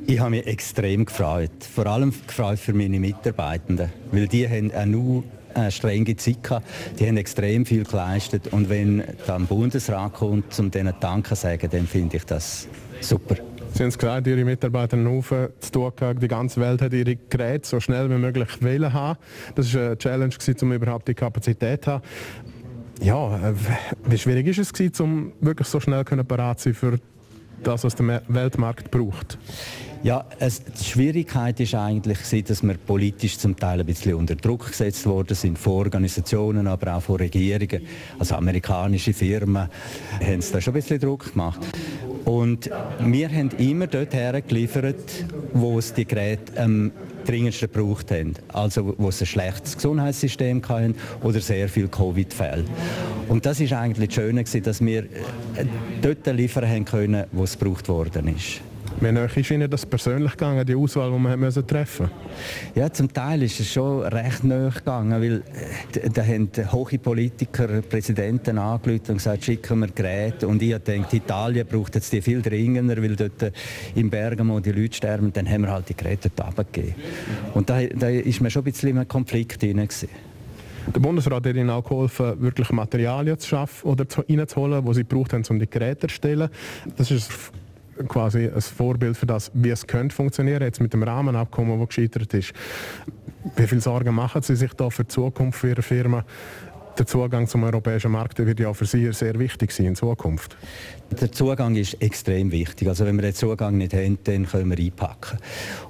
Ich 0.07 0.19
habe 0.19 0.29
mich 0.31 0.45
extrem 0.45 1.05
gefreut. 1.05 1.51
Vor 1.73 1.87
allem 1.87 2.13
gefreut 2.27 2.59
für 2.59 2.73
meine 2.73 2.99
Mitarbeitenden, 2.99 3.91
weil 4.11 4.27
die 4.27 4.47
haben 4.47 4.71
auch 4.71 4.85
nur 4.85 5.23
eine 5.55 5.71
strenge 5.71 6.15
Zeit 6.15 6.43
gehabt. 6.43 6.67
Die 6.99 7.07
haben 7.07 7.17
extrem 7.17 7.65
viel 7.65 7.83
geleistet 7.85 8.49
und 8.51 8.69
wenn 8.69 9.03
dann 9.25 9.47
Bundesrat 9.47 10.13
kommt, 10.13 10.59
um 10.59 10.69
denen 10.69 10.93
Danke 10.99 11.29
zu 11.29 11.35
sagen, 11.35 11.69
dann 11.71 11.87
finde 11.87 12.17
ich 12.17 12.25
das 12.25 12.67
super. 13.01 13.35
Sie 13.73 13.79
haben 13.81 13.89
es 13.89 13.97
gesagt, 13.97 14.27
Ihre 14.27 14.45
Mitarbeiter 14.45 15.03
rufen 15.03 15.47
zu 15.59 15.71
tun 15.71 15.91
gehabt. 15.95 16.21
Die 16.21 16.27
ganze 16.27 16.61
Welt 16.61 16.83
hat 16.83 16.93
ihre 16.93 17.15
Geräte 17.15 17.67
so 17.67 17.79
schnell 17.79 18.09
wie 18.09 18.15
möglich 18.15 18.47
wählen 18.61 18.93
haben. 18.93 19.17
Das 19.55 19.73
war 19.73 19.87
eine 19.87 19.97
Challenge, 19.97 20.35
um 20.61 20.71
überhaupt 20.71 21.07
die 21.07 21.15
Kapazität 21.15 21.83
zu 21.83 21.93
haben. 21.93 22.03
Ja, 23.01 23.49
äh, 23.49 23.53
wie 24.05 24.17
schwierig 24.17 24.47
ist 24.47 24.79
es, 24.79 24.99
um 24.99 25.33
wirklich 25.41 25.67
so 25.67 25.79
schnell 25.79 26.03
bereit 26.03 26.59
zu 26.59 26.69
sein 26.69 26.73
für 26.75 26.99
das, 27.63 27.83
was 27.83 27.95
der 27.95 28.21
Weltmarkt 28.27 28.91
braucht? 28.91 29.37
Ja, 30.03 30.23
es, 30.37 30.63
die 30.63 30.83
Schwierigkeit 30.83 31.59
ist 31.59 31.73
eigentlich, 31.73 32.19
dass 32.43 32.61
wir 32.61 32.75
politisch 32.75 33.39
zum 33.39 33.55
Teil 33.55 33.79
ein 33.79 33.87
bisschen 33.87 34.13
unter 34.13 34.35
Druck 34.35 34.67
gesetzt 34.67 35.07
worden 35.07 35.33
sind, 35.33 35.57
von 35.57 35.73
Organisationen, 35.73 36.67
aber 36.67 36.95
auch 36.95 37.01
von 37.01 37.15
Regierungen. 37.15 37.81
Also 38.19 38.35
amerikanische 38.35 39.13
Firmen 39.13 39.67
haben 40.21 40.39
es 40.39 40.51
da 40.51 40.61
schon 40.61 40.73
ein 40.73 40.81
bisschen 40.81 40.99
Druck 40.99 41.31
gemacht. 41.31 41.59
Und 42.23 42.69
wir 42.99 43.29
haben 43.29 43.49
immer 43.57 43.87
dort 43.87 44.13
hergeliefert, 44.13 45.25
wo 45.53 45.79
es 45.79 45.93
die 45.93 46.05
Geräte 46.05 46.61
am 46.61 46.91
dringendsten 47.25 47.71
gebraucht 47.71 48.11
haben. 48.11 48.33
Also 48.53 48.95
wo 48.97 49.09
es 49.09 49.21
ein 49.21 49.25
schlechtes 49.25 49.75
Gesundheitssystem 49.75 50.61
hatten 50.67 50.95
oder 51.21 51.39
sehr 51.41 51.67
viele 51.69 51.87
Covid-Fälle. 51.87 52.65
Und 53.27 53.45
das 53.45 53.59
ist 53.59 53.73
eigentlich 53.73 54.09
das 54.09 54.15
Schöne, 54.15 54.43
dass 54.43 54.81
wir 54.83 55.03
äh, 55.03 55.65
dort 56.01 56.25
liefern 56.27 56.85
können, 56.85 57.25
wo 57.31 57.43
es 57.43 57.57
gebraucht 57.57 57.87
worden 57.89 58.35
ist. 58.35 58.61
Wie 59.01 59.11
nah 59.11 59.25
ist 59.25 59.51
Ihnen 59.51 59.69
das 59.69 59.85
persönlich 59.85 60.31
gegangen, 60.31 60.65
die 60.65 60.73
Auswahl, 60.73 61.11
die 61.11 61.19
man 61.19 61.37
müssen 61.37 61.67
treffen 61.67 62.09
Ja, 62.75 62.91
zum 62.91 63.11
Teil 63.11 63.43
ist 63.43 63.59
es 63.59 63.71
schon 63.71 64.03
recht 64.03 64.45
nah 64.45 64.69
gegangen, 64.69 65.21
weil 65.21 65.43
äh, 66.01 66.09
da 66.09 66.23
haben 66.23 66.49
hohe 66.71 66.97
Politiker, 66.97 67.81
Präsidenten 67.81 68.57
angerufen 68.57 69.11
und 69.11 69.17
gesagt, 69.17 69.43
schicken 69.43 69.79
wir 69.79 69.89
Geräte. 69.89 70.47
Und 70.47 70.61
ich 70.61 70.77
denke, 70.77 71.17
Italien 71.17 71.67
braucht 71.67 71.95
jetzt 71.95 72.13
die 72.13 72.21
viel 72.21 72.41
dringender, 72.41 72.95
weil 73.01 73.17
dort 73.17 73.43
äh, 73.43 73.51
in 73.95 74.09
Bergamo 74.09 74.61
die 74.61 74.71
Leute 74.71 74.95
sterben. 74.95 75.33
Dann 75.33 75.49
haben 75.49 75.63
wir 75.63 75.71
halt 75.71 75.89
die 75.89 75.95
Geräte 75.95 76.31
dort 76.33 76.57
abgegeben. 76.59 76.95
Und 77.53 77.69
da, 77.69 77.83
da 77.83 78.07
ist 78.07 78.39
man 78.39 78.49
schon 78.49 78.61
ein 78.61 78.71
bisschen 78.71 78.89
in 78.89 78.97
einem 78.97 79.07
Konflikt 79.09 79.61
drin. 79.61 79.85
Der 80.93 80.99
Bundesrat 80.99 81.45
hat 81.45 81.55
ihnen 81.55 81.69
auch 81.69 81.83
geholfen, 81.83 82.41
wirklich 82.41 82.69
Materialien 82.71 83.37
zu 83.39 83.49
schaffen 83.49 83.89
oder 83.89 84.05
reinzuholen, 84.29 84.85
die 84.85 84.93
sie 84.93 85.01
gebraucht 85.01 85.33
haben, 85.33 85.43
um 85.49 85.59
die 85.59 85.69
Geräte 85.69 86.01
zu 86.01 86.05
erstellen. 86.07 86.49
Das 86.95 87.11
ist 87.11 87.29
quasi 88.07 88.47
ein 88.47 88.61
Vorbild 88.61 89.17
für 89.17 89.25
das, 89.25 89.51
wie 89.53 89.69
es 89.69 89.85
könnte 89.85 90.15
funktionieren, 90.15 90.63
jetzt 90.63 90.81
mit 90.81 90.93
dem 90.93 91.03
Rahmenabkommen, 91.03 91.79
das 91.79 91.89
gescheitert 91.89 92.33
ist. 92.33 92.53
Wie 93.55 93.67
viele 93.67 93.81
Sorgen 93.81 94.13
machen 94.15 94.41
Sie 94.41 94.55
sich 94.55 94.73
da 94.73 94.89
für 94.89 95.03
die 95.03 95.09
Zukunft 95.09 95.59
für 95.59 95.69
Ihre 95.69 95.81
Firma? 95.81 96.25
Der 96.97 97.05
Zugang 97.05 97.45
zum 97.45 97.63
europäischen 97.63 98.11
Markt 98.11 98.39
wird 98.39 98.59
ja 98.59 98.73
für 98.73 98.85
Sie 98.85 99.11
sehr 99.11 99.37
wichtig 99.37 99.71
sein 99.71 99.87
in 99.87 99.95
Zukunft. 99.95 100.55
Der 101.19 101.31
Zugang 101.31 101.75
ist 101.75 102.01
extrem 102.01 102.51
wichtig. 102.51 102.87
Also 102.87 103.05
wenn 103.05 103.17
wir 103.17 103.23
den 103.23 103.33
Zugang 103.33 103.77
nicht 103.77 103.93
haben, 103.93 104.17
dann 104.23 104.45
können 104.45 104.69
wir 104.69 104.77
einpacken. 104.77 105.37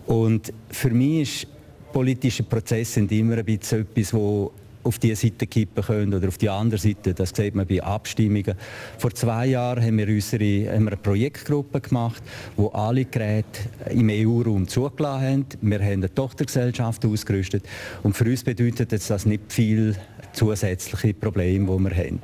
Und 0.08 0.52
für 0.72 0.90
mich 0.90 1.44
ist 1.44 1.48
politische 1.94 2.44
Prozesse 2.44 2.94
sind 2.94 3.12
immer 3.12 3.38
ein 3.38 3.46
bisschen 3.46 3.82
etwas, 3.82 4.14
wo 4.14 4.52
auf 4.86 5.00
die 5.00 5.16
Seite 5.16 5.48
kippen 5.48 5.84
können 5.84 6.14
oder 6.14 6.28
auf 6.28 6.38
die 6.38 6.50
andere 6.50 6.80
Seite. 6.80 7.14
Das 7.14 7.32
sieht 7.36 7.56
man 7.56 7.66
bei 7.66 7.82
Abstimmungen. 7.84 8.56
Vor 8.98 9.12
zwei 9.12 9.48
Jahren 9.48 9.84
haben 9.84 9.98
wir, 9.98 10.08
unsere, 10.08 10.74
haben 10.74 10.86
wir 10.86 10.92
eine 10.92 10.98
Projektgruppe 10.98 11.82
gemacht, 11.82 12.24
wo 12.56 12.68
alle 12.68 13.06
Geräte 13.06 13.62
im 13.90 14.10
EU-Raum 14.10 14.68
zugelassen 14.68 15.24
haben. 15.24 15.46
Wir 15.62 15.80
haben 15.80 15.94
eine 15.94 16.14
Tochtergesellschaft 16.14 17.06
ausgerüstet 17.06 17.66
und 18.04 18.16
für 18.16 18.26
uns 18.26 18.44
bedeutet 18.44 18.92
das 18.92 19.26
nicht 19.26 19.52
viel 19.52 19.96
zusätzliche 20.34 21.14
Probleme, 21.14 21.66
die 21.66 21.84
wir 21.84 21.96
haben. 21.96 22.20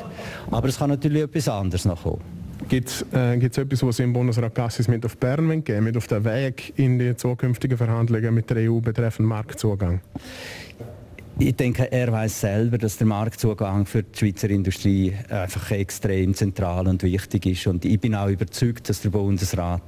Aber 0.52 0.68
es 0.68 0.78
kann 0.78 0.90
natürlich 0.90 1.24
etwas 1.24 1.48
anderes 1.48 1.86
noch 1.86 2.04
kommen. 2.04 2.22
Gibt 2.70 2.90
es 2.90 3.06
äh, 3.14 3.34
etwas, 3.34 3.84
was 3.84 3.98
Sie 3.98 4.04
im 4.04 4.14
Bundesrat 4.14 4.54
Gassis 4.54 4.88
mit 4.88 5.04
auf 5.06 5.18
Bern 5.18 5.64
geben 5.64 5.84
mit 5.84 5.98
auf 5.98 6.08
den 6.08 6.24
Weg 6.24 6.74
in 6.78 7.00
die 7.00 7.16
zukünftigen 7.16 7.78
Verhandlungen 7.78 8.34
mit 8.34 8.50
der 8.50 8.72
EU 8.72 8.80
betreffend 8.80 9.28
Marktzugang? 9.28 10.00
Ich 11.44 11.56
denke, 11.56 11.92
er 11.92 12.12
weiß 12.12 12.42
selber, 12.42 12.78
dass 12.78 12.98
der 12.98 13.08
Marktzugang 13.08 13.88
für 13.88 14.04
die 14.04 14.16
Schweizer 14.16 14.52
Industrie 14.52 15.12
einfach 15.28 15.72
extrem 15.72 16.36
zentral 16.36 16.88
und 16.88 17.02
wichtig 17.02 17.48
ist. 17.48 17.66
Und 17.66 17.84
ich 17.84 18.00
bin 18.00 18.14
auch 18.14 18.28
überzeugt, 18.28 18.88
dass 18.88 19.02
der 19.02 19.10
Bundesrat 19.10 19.82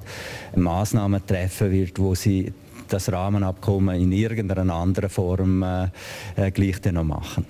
Maßnahmen 0.55 1.23
treffen 1.27 1.71
wird, 1.71 1.99
wo 1.99 2.15
sie 2.15 2.51
das 2.87 3.11
Rahmenabkommen 3.11 4.01
in 4.01 4.11
irgendeiner 4.11 4.73
anderen 4.73 5.11
Form 5.11 5.61
äh, 5.61 5.89
äh 6.37 6.49
gleich 6.49 6.83
noch 6.91 7.03
machen. 7.03 7.45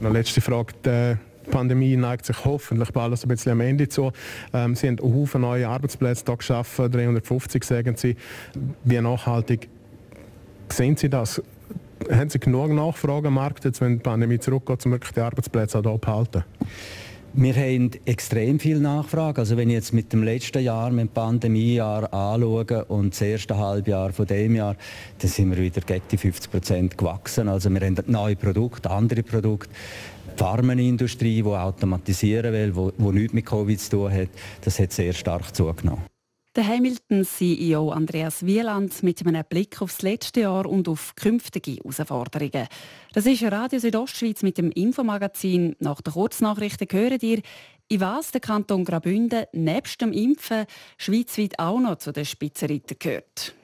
Eine 0.00 0.10
letzte 0.10 0.42
Frage. 0.42 0.74
Die 0.84 1.50
Pandemie 1.50 1.96
neigt 1.96 2.26
sich 2.26 2.44
hoffentlich 2.44 2.92
bald 2.92 3.22
ein 3.22 3.28
bisschen 3.28 3.52
am 3.52 3.62
Ende 3.62 3.88
zu. 3.88 4.12
Ähm, 4.52 4.76
sie 4.76 4.88
haben 4.88 4.98
Haufen 4.98 5.40
neue 5.40 5.66
Arbeitsplätze 5.66 6.24
hier 6.26 6.36
geschaffen, 6.36 6.92
350 6.92 7.64
sagen 7.64 7.96
Sie. 7.96 8.16
Wie 8.84 9.00
nachhaltig 9.00 9.70
sehen 10.68 10.98
Sie 10.98 11.08
das? 11.08 11.40
Haben 12.10 12.30
Sie 12.30 12.38
genug 12.38 12.70
Nachfrage 12.70 13.28
am 13.28 13.34
Markt, 13.34 13.64
jetzt, 13.64 13.80
wenn 13.80 13.94
die 13.94 14.02
Pandemie 14.02 14.38
zurückgeht, 14.38 14.84
um 14.86 14.98
die 14.98 15.20
Arbeitsplätze 15.20 15.78
auch 15.78 15.98
behalten? 15.98 16.44
Wir 17.38 17.54
haben 17.54 17.90
extrem 18.06 18.58
viel 18.58 18.80
Nachfrage. 18.80 19.42
Also 19.42 19.58
wenn 19.58 19.68
ich 19.68 19.74
jetzt 19.74 19.92
mit 19.92 20.10
dem 20.10 20.22
letzten 20.22 20.62
Jahr, 20.62 20.90
mit 20.90 21.08
dem 21.08 21.08
Pandemiejahr 21.10 22.10
anschaue 22.10 22.86
und 22.86 23.12
das 23.12 23.20
erste 23.20 23.58
Halbjahr 23.58 24.14
von 24.14 24.26
dem 24.26 24.56
Jahr, 24.56 24.74
dann 25.18 25.30
sind 25.30 25.50
wir 25.50 25.58
wieder 25.58 25.82
gegen 25.82 26.04
die 26.10 26.16
50 26.16 26.50
Prozent 26.50 26.96
gewachsen. 26.96 27.48
Also 27.48 27.68
wir 27.68 27.80
haben 27.82 27.98
neue 28.06 28.36
Produkte, 28.36 28.90
andere 28.90 29.22
Produkte. 29.22 29.68
Die 30.32 30.42
Pharmaindustrie, 30.42 31.42
die 31.42 31.48
automatisieren 31.48 32.54
will, 32.54 32.92
die 32.98 33.04
nichts 33.04 33.34
mit 33.34 33.44
Covid 33.44 33.80
zu 33.80 33.90
tun 33.90 34.12
hat, 34.12 34.28
das 34.62 34.78
hat 34.78 34.92
sehr 34.92 35.12
stark 35.12 35.54
zugenommen. 35.54 36.15
Der 36.56 36.66
Hamilton-CEO 36.66 37.90
Andreas 37.90 38.46
Wieland 38.46 39.02
mit 39.02 39.26
einem 39.26 39.44
Blick 39.46 39.82
aufs 39.82 40.00
letzte 40.00 40.40
Jahr 40.40 40.64
und 40.64 40.88
auf 40.88 41.14
künftige 41.14 41.72
Herausforderungen. 41.72 42.66
Das 43.12 43.26
ist 43.26 43.42
Radio 43.42 43.78
Südostschweiz 43.78 44.42
mit 44.42 44.56
dem 44.56 44.70
Infomagazin. 44.70 45.76
Nach 45.80 46.00
den 46.00 46.14
Kurznachrichten 46.14 46.88
hören 46.90 47.18
ihr, 47.20 47.42
in 47.88 48.00
was 48.00 48.30
der 48.30 48.40
Kanton 48.40 48.86
Graubünden 48.86 49.44
nebst 49.52 50.00
dem 50.00 50.12
Impfen 50.12 50.64
schweizweit 50.96 51.58
auch 51.58 51.78
noch 51.78 51.98
zu 51.98 52.10
den 52.10 52.24
Spitzenreitern 52.24 52.96
gehört. 52.98 53.54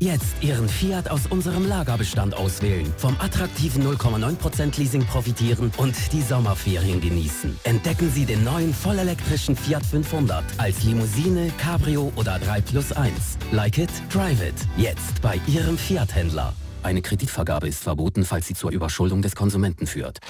Jetzt 0.00 0.36
Ihren 0.42 0.68
Fiat 0.68 1.10
aus 1.10 1.26
unserem 1.26 1.66
Lagerbestand 1.66 2.32
auswählen, 2.36 2.86
vom 2.98 3.16
attraktiven 3.18 3.82
0,9% 3.84 4.78
Leasing 4.78 5.04
profitieren 5.04 5.72
und 5.76 5.96
die 6.12 6.22
Sommerferien 6.22 7.00
genießen. 7.00 7.58
Entdecken 7.64 8.08
Sie 8.14 8.24
den 8.24 8.44
neuen 8.44 8.72
vollelektrischen 8.72 9.56
Fiat 9.56 9.84
500 9.84 10.44
als 10.58 10.84
Limousine, 10.84 11.50
Cabrio 11.58 12.12
oder 12.14 12.38
3 12.38 12.60
plus 12.60 12.92
1. 12.92 13.12
Like 13.50 13.76
it, 13.78 13.90
drive 14.08 14.40
it. 14.40 14.54
Jetzt 14.76 15.20
bei 15.20 15.40
Ihrem 15.48 15.76
Fiat-Händler. 15.76 16.54
Eine 16.84 17.02
Kreditvergabe 17.02 17.66
ist 17.66 17.82
verboten, 17.82 18.24
falls 18.24 18.46
sie 18.46 18.54
zur 18.54 18.70
Überschuldung 18.70 19.20
des 19.20 19.34
Konsumenten 19.34 19.88
führt. 19.88 20.20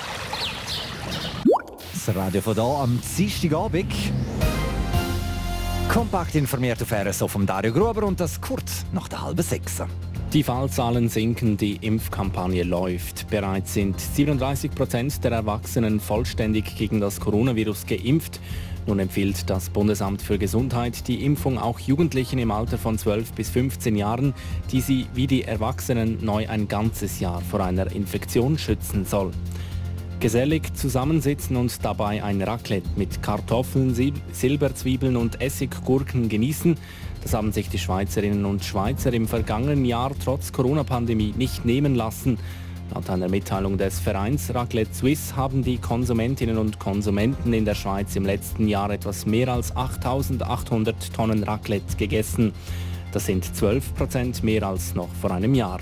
Das 1.93 2.17
Radio 2.17 2.41
von 2.41 2.57
da 2.57 2.83
am 2.85 2.99
Dienstagabend. 3.19 3.93
Kompakt 5.89 6.35
informiert 6.35 6.83
auf 6.83 6.93
RSO 6.93 7.29
vom 7.29 7.47
Dario 7.47 7.73
Gruber 7.73 8.05
und 8.05 8.21
das 8.21 8.41
kurz 8.41 8.85
nach 8.93 9.09
der 9.09 9.23
halben 9.23 9.43
sechs. 9.43 9.83
Die 10.35 10.43
Fallzahlen 10.43 11.09
sinken, 11.09 11.57
die 11.57 11.77
Impfkampagne 11.77 12.63
läuft. 12.63 13.29
Bereits 13.31 13.73
sind 13.73 13.99
37 13.99 14.71
Prozent 14.73 15.25
der 15.25 15.33
Erwachsenen 15.33 15.99
vollständig 15.99 16.77
gegen 16.77 17.01
das 17.01 17.19
Coronavirus 17.19 17.87
geimpft. 17.87 18.39
Nun 18.87 18.99
empfiehlt 18.99 19.49
das 19.49 19.71
Bundesamt 19.71 20.21
für 20.21 20.39
Gesundheit 20.39 21.09
die 21.09 21.25
Impfung 21.25 21.59
auch 21.59 21.79
Jugendlichen 21.79 22.39
im 22.39 22.51
Alter 22.51 22.77
von 22.77 22.99
12 22.99 23.33
bis 23.33 23.49
15 23.49 23.97
Jahren, 23.97 24.35
die 24.71 24.83
sie 24.83 25.07
wie 25.15 25.27
die 25.27 25.45
Erwachsenen 25.45 26.23
neu 26.23 26.49
ein 26.49 26.69
ganzes 26.69 27.19
Jahr 27.19 27.41
vor 27.41 27.61
einer 27.61 27.91
Infektion 27.93 28.59
schützen 28.59 29.07
soll. 29.07 29.31
Gesellig 30.21 30.77
zusammensitzen 30.77 31.57
und 31.57 31.85
dabei 31.85 32.25
ein 32.25 32.43
Raclette 32.43 32.89
mit 32.97 33.23
Kartoffeln, 33.23 33.95
Silberzwiebeln 34.33 35.17
und 35.17 35.41
Essiggurken 35.41 36.29
genießen. 36.29 36.77
Das 37.23 37.35
haben 37.35 37.53
sich 37.53 37.69
die 37.69 37.79
Schweizerinnen 37.79 38.45
und 38.45 38.65
Schweizer 38.65 39.13
im 39.13 39.29
vergangenen 39.29 39.85
Jahr 39.85 40.11
trotz 40.25 40.53
Corona-Pandemie 40.53 41.35
nicht 41.37 41.65
nehmen 41.65 41.95
lassen. 41.95 42.37
Laut 42.93 43.09
einer 43.11 43.29
Mitteilung 43.29 43.79
des 43.79 44.01
Vereins 44.01 44.53
Raclette 44.53 44.93
Suisse 44.93 45.37
haben 45.37 45.63
die 45.63 45.79
Konsumentinnen 45.79 46.59
und 46.59 46.81
Konsumenten 46.81 47.53
in 47.53 47.65
der 47.65 47.77
Schweiz 47.77 48.17
im 48.17 48.27
letzten 48.27 48.67
Jahr 48.67 48.91
etwas 48.91 49.25
mehr 49.25 49.53
als 49.53 49.77
8800 49.77 51.15
Tonnen 51.15 51.45
Raclette 51.45 51.97
gegessen. 51.97 52.53
Das 53.13 53.27
sind 53.27 53.45
12 53.45 53.95
Prozent 53.95 54.43
mehr 54.43 54.65
als 54.65 54.97
noch 54.97 55.11
vor 55.21 55.31
einem 55.31 55.55
Jahr. 55.55 55.79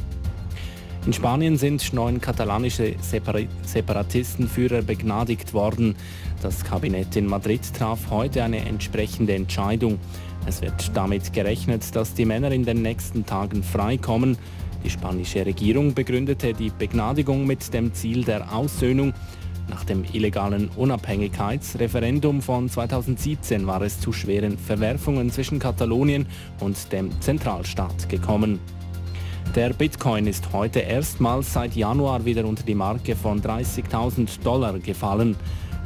In 1.07 1.13
Spanien 1.13 1.57
sind 1.57 1.93
neun 1.93 2.21
katalanische 2.21 2.97
Separatistenführer 3.01 4.83
begnadigt 4.83 5.55
worden. 5.55 5.95
Das 6.43 6.65
Kabinett 6.65 7.15
in 7.15 7.27
Madrid 7.27 7.61
traf 7.73 8.11
heute 8.11 8.43
eine 8.43 8.59
entsprechende 8.67 9.37
Entscheidung. 9.37 10.01
Es 10.47 10.63
wird 10.63 10.91
damit 10.95 11.33
gerechnet, 11.33 11.95
dass 11.95 12.15
die 12.15 12.25
Männer 12.25 12.51
in 12.51 12.65
den 12.65 12.83
nächsten 12.83 13.25
Tagen 13.25 13.63
freikommen. 13.63 14.37
Die 14.83 14.91
spanische 14.91 15.47
Regierung 15.47 15.95
begründete 15.95 16.53
die 16.53 16.73
Begnadigung 16.77 17.47
mit 17.47 17.73
dem 17.73 17.95
Ziel 17.95 18.25
der 18.25 18.53
Aussöhnung. 18.53 19.15
Nach 19.69 19.85
dem 19.85 20.05
illegalen 20.13 20.71
Unabhängigkeitsreferendum 20.71 22.43
von 22.43 22.69
2017 22.69 23.65
war 23.69 23.83
es 23.83 24.01
zu 24.01 24.13
schweren 24.13 24.59
Verwerfungen 24.59 25.31
zwischen 25.31 25.61
Katalonien 25.61 26.27
und 26.59 26.91
dem 26.93 27.13
Zentralstaat 27.21 28.09
gekommen. 28.09 28.59
Der 29.55 29.71
Bitcoin 29.73 30.27
ist 30.27 30.53
heute 30.53 30.81
erstmals 30.81 31.53
seit 31.53 31.75
Januar 31.75 32.25
wieder 32.25 32.45
unter 32.45 32.63
die 32.63 32.75
Marke 32.75 33.17
von 33.17 33.41
30.000 33.41 34.43
Dollar 34.43 34.79
gefallen. 34.79 35.37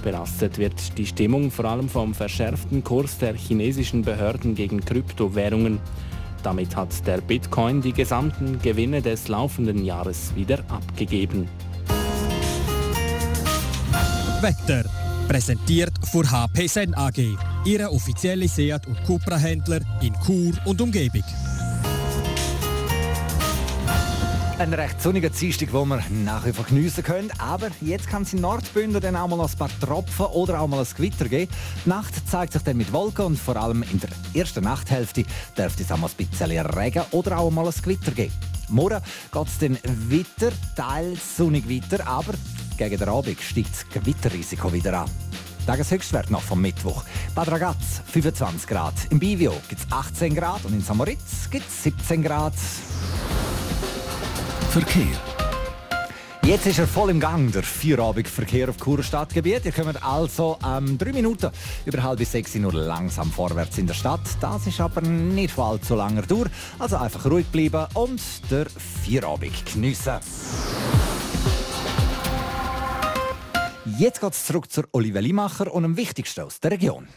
Belastet 0.02 0.58
wird 0.58 0.98
die 0.98 1.06
Stimmung 1.06 1.50
vor 1.50 1.66
allem 1.66 1.88
vom 1.88 2.14
verschärften 2.14 2.82
Kurs 2.82 3.18
der 3.18 3.34
chinesischen 3.34 4.02
Behörden 4.02 4.54
gegen 4.54 4.80
Kryptowährungen. 4.84 5.78
Damit 6.42 6.74
hat 6.74 7.06
der 7.06 7.20
Bitcoin 7.20 7.82
die 7.82 7.92
gesamten 7.92 8.60
Gewinne 8.60 9.02
des 9.02 9.28
laufenden 9.28 9.84
Jahres 9.84 10.34
wieder 10.34 10.60
abgegeben. 10.68 11.48
Wetter 14.40 14.88
präsentiert 15.28 15.92
von 16.10 16.28
HP 16.28 16.66
Sen 16.66 16.94
AG, 16.94 17.36
Ihre 17.64 17.92
offizielle 17.92 18.48
Seat- 18.48 18.86
und 18.86 19.04
Cupra-Händler 19.04 19.80
in 20.00 20.14
Chur 20.24 20.54
und 20.64 20.80
Umgebung. 20.80 21.22
Ein 24.60 24.74
recht 24.74 25.00
sonniger 25.00 25.30
Dienstag, 25.30 25.70
den 25.70 25.88
wir 25.88 26.02
nach 26.22 26.44
wie 26.44 26.52
vor 26.52 26.66
geniessen 26.66 27.02
können. 27.02 27.30
Aber 27.38 27.70
jetzt 27.80 28.06
kann 28.06 28.24
es 28.24 28.34
in 28.34 28.42
Nordbünden 28.42 29.00
dann 29.00 29.16
auch 29.16 29.26
mal 29.26 29.40
ein 29.40 29.56
paar 29.56 29.70
Tropfen 29.80 30.26
oder 30.26 30.60
auch 30.60 30.68
mal 30.68 30.80
ein 30.80 30.86
Gewitter 30.94 31.30
geben. 31.30 31.50
Die 31.82 31.88
Nacht 31.88 32.12
zeigt 32.28 32.52
sich 32.52 32.60
dann 32.60 32.76
mit 32.76 32.92
Wolken 32.92 33.24
und 33.24 33.38
vor 33.38 33.56
allem 33.56 33.82
in 33.84 33.98
der 34.00 34.10
ersten 34.34 34.62
Nachthälfte 34.62 35.24
dürfte 35.56 35.82
es 35.82 35.90
auch 35.90 35.96
mal 35.96 36.10
ein 36.10 36.26
bisschen 36.26 36.50
Regen 36.50 37.02
oder 37.12 37.38
auch 37.38 37.50
mal 37.50 37.64
ein 37.64 37.72
Gewitter 37.82 38.10
geben. 38.10 38.34
Morgen 38.68 39.00
geht 39.32 39.46
es 39.46 39.58
dann 39.60 39.78
weiter, 40.10 40.54
teils 40.76 41.38
sonnig 41.38 41.66
weiter, 41.66 42.06
aber 42.06 42.34
gegen 42.76 42.98
den 42.98 43.08
Abend 43.08 43.40
steigt 43.40 43.70
das 43.70 43.88
Gewitterrisiko 43.88 44.70
wieder 44.74 45.04
an. 45.04 45.10
Tageshöchstwert 45.64 46.30
noch 46.30 46.42
vom 46.42 46.60
Mittwoch. 46.60 47.02
Bad 47.34 47.50
Ragaz 47.50 48.02
25 48.12 48.68
Grad, 48.68 48.92
im 49.08 49.20
Bivio 49.20 49.54
gibt 49.70 49.80
es 49.80 49.90
18 49.90 50.34
Grad 50.34 50.62
und 50.66 50.74
in 50.74 50.82
Samoritz 50.82 51.48
gibt 51.50 51.66
es 51.66 51.82
17 51.82 52.22
Grad. 52.22 52.52
Verkehr. 54.70 55.18
Jetzt 56.44 56.64
ist 56.66 56.78
er 56.78 56.86
voll 56.86 57.10
im 57.10 57.18
Gang, 57.18 57.50
der 57.50 57.64
Feierabendverkehr 57.64 58.68
auf 58.68 58.76
Churer 58.76 59.02
Stadtgebiet. 59.02 59.64
Ihr 59.64 59.72
kommt 59.72 60.00
also 60.00 60.58
ähm, 60.64 60.96
drei 60.96 61.12
Minuten 61.12 61.50
über 61.84 62.00
halb 62.04 62.24
sechs 62.24 62.54
nur 62.54 62.72
langsam 62.72 63.32
vorwärts 63.32 63.78
in 63.78 63.88
der 63.88 63.94
Stadt. 63.94 64.20
Das 64.40 64.68
ist 64.68 64.80
aber 64.80 65.00
nicht 65.00 65.54
für 65.54 65.64
allzu 65.64 65.96
langer 65.96 66.22
Dauer. 66.22 66.46
Also 66.78 66.98
einfach 66.98 67.28
ruhig 67.28 67.46
bleiben 67.46 67.84
und 67.94 68.22
der 68.48 68.66
Feierabend 68.70 69.66
geniessen. 69.72 70.20
Jetzt 73.98 74.20
geht 74.20 74.32
es 74.32 74.46
zurück 74.46 74.70
zur 74.70 74.84
Olive 74.92 75.18
Limacher 75.18 75.74
und 75.74 75.82
dem 75.82 75.96
Wichtigsten 75.96 76.42
aus 76.42 76.60
der 76.60 76.70
Region. 76.70 77.08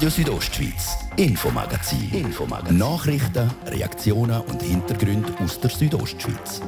Radio 0.00 0.12
Südostschweiz, 0.12 0.96
Infomagazin. 1.16 2.10
Infomagazin. 2.10 2.78
Nachrichten, 2.78 3.50
Reaktionen 3.66 4.40
und 4.40 4.62
Hintergründe 4.62 5.30
aus 5.44 5.60
der 5.60 5.68
Südostschweiz. 5.68 6.62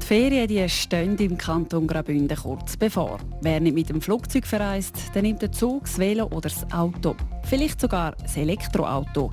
Die 0.00 0.04
Ferien 0.04 0.48
die 0.48 0.68
stehen 0.68 1.16
im 1.18 1.38
Kanton 1.38 1.86
Graubünden 1.86 2.36
kurz 2.36 2.76
bevor. 2.76 3.20
Wer 3.40 3.60
nicht 3.60 3.74
mit 3.74 3.88
dem 3.88 4.00
Flugzeug 4.00 4.48
verreist, 4.48 4.96
der 5.14 5.22
nimmt 5.22 5.40
den 5.40 5.52
Zug, 5.52 5.84
das 5.84 5.96
Velo 5.96 6.24
oder 6.24 6.48
das 6.48 6.66
Auto. 6.72 7.14
Vielleicht 7.44 7.80
sogar 7.80 8.16
das 8.20 8.36
Elektroauto. 8.36 9.30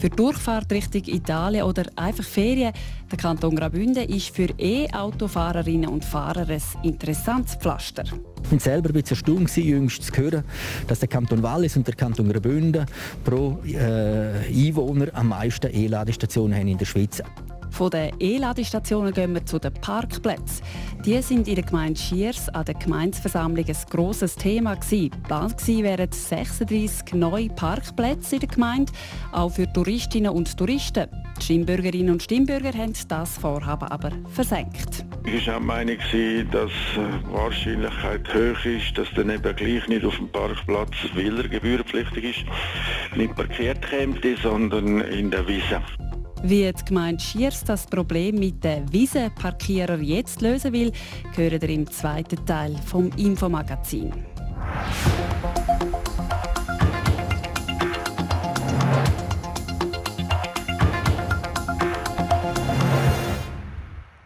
Für 0.00 0.10
Durchfahrt 0.10 0.70
Richtung 0.70 1.02
Italien 1.06 1.64
oder 1.64 1.82
einfach 1.96 2.22
Ferien, 2.22 2.72
der 3.10 3.18
Kanton 3.18 3.56
Graubünden 3.56 4.08
ist 4.08 4.28
für 4.28 4.48
E-Autofahrerinnen 4.56 5.90
und 5.90 6.04
Fahrer 6.04 6.48
ein 6.48 6.62
interessantes 6.84 7.56
Pflaster. 7.56 8.04
Ich 8.44 8.48
bin 8.48 8.60
selber 8.60 8.90
ein 8.90 8.92
bisschen 8.92 9.16
erstaunt, 9.16 9.56
jüngst 9.56 10.04
zu 10.04 10.12
hören, 10.16 10.44
dass 10.86 11.00
der 11.00 11.08
Kanton 11.08 11.42
Wallis 11.42 11.76
und 11.76 11.84
der 11.84 11.96
Kanton 11.96 12.28
Graubünden 12.28 12.86
pro 13.24 13.58
äh, 13.66 14.46
Einwohner 14.46 15.08
am 15.14 15.30
meisten 15.30 15.68
E-Ladestationen 15.74 16.56
haben 16.56 16.68
in 16.68 16.78
der 16.78 16.86
Schweiz. 16.86 17.20
Von 17.70 17.90
den 17.90 18.12
E-Ladestationen 18.18 19.12
gehen 19.12 19.34
wir 19.34 19.44
zu 19.44 19.58
den 19.58 19.72
Parkplätzen. 19.74 20.64
Die 21.04 21.20
sind 21.22 21.46
in 21.48 21.54
der 21.54 21.64
Gemeinde 21.64 21.98
Schiers 21.98 22.48
an 22.48 22.64
der 22.64 22.74
Gemeindeversammlung 22.74 23.64
ein 23.64 23.76
grosses 23.90 24.34
Thema. 24.36 24.74
Geplant 24.74 25.66
wären 25.68 26.10
36 26.10 27.14
neue 27.14 27.48
Parkplätze 27.50 28.36
in 28.36 28.40
der 28.40 28.48
Gemeinde, 28.48 28.92
auch 29.32 29.50
für 29.50 29.72
Touristinnen 29.72 30.32
und 30.32 30.56
Touristen. 30.56 31.06
Die 31.38 31.44
Stimmbürgerinnen 31.44 32.10
und 32.10 32.22
Stimmbürger 32.22 32.72
haben 32.72 32.94
das 33.08 33.38
Vorhaben 33.38 33.88
aber 33.88 34.10
versenkt. 34.30 35.04
Ich 35.24 35.46
war 35.46 35.56
auch 35.56 35.58
der 35.58 35.66
Meinung, 35.66 35.98
dass 36.50 36.70
die 36.96 37.32
Wahrscheinlichkeit 37.32 38.28
hoch 38.34 38.64
ist, 38.64 38.98
dass 38.98 39.08
dann 39.14 39.30
eben 39.30 39.56
gleich 39.56 39.86
nicht 39.88 40.04
auf 40.04 40.16
dem 40.16 40.28
Parkplatz, 40.30 40.94
weil 41.14 41.38
er 41.38 41.48
gebührenpflichtig 41.48 42.24
ist, 42.24 43.16
nicht 43.16 43.36
parkiert 43.36 43.78
kommt, 43.88 44.24
sondern 44.42 45.00
in 45.02 45.30
der 45.30 45.46
Wiese. 45.46 45.80
Wie 46.42 46.72
die 46.72 46.84
Gemeinde 46.84 47.22
Schiers 47.22 47.64
das 47.64 47.86
Problem 47.86 48.36
mit 48.36 48.62
den 48.62 48.90
Wiesenparkierern 48.92 50.02
jetzt 50.02 50.40
lösen 50.40 50.72
will, 50.72 50.92
hören 51.34 51.60
ihr 51.60 51.68
im 51.68 51.90
zweiten 51.90 52.44
Teil 52.46 52.76
vom 52.86 53.10
Infomagazin. 53.16 54.12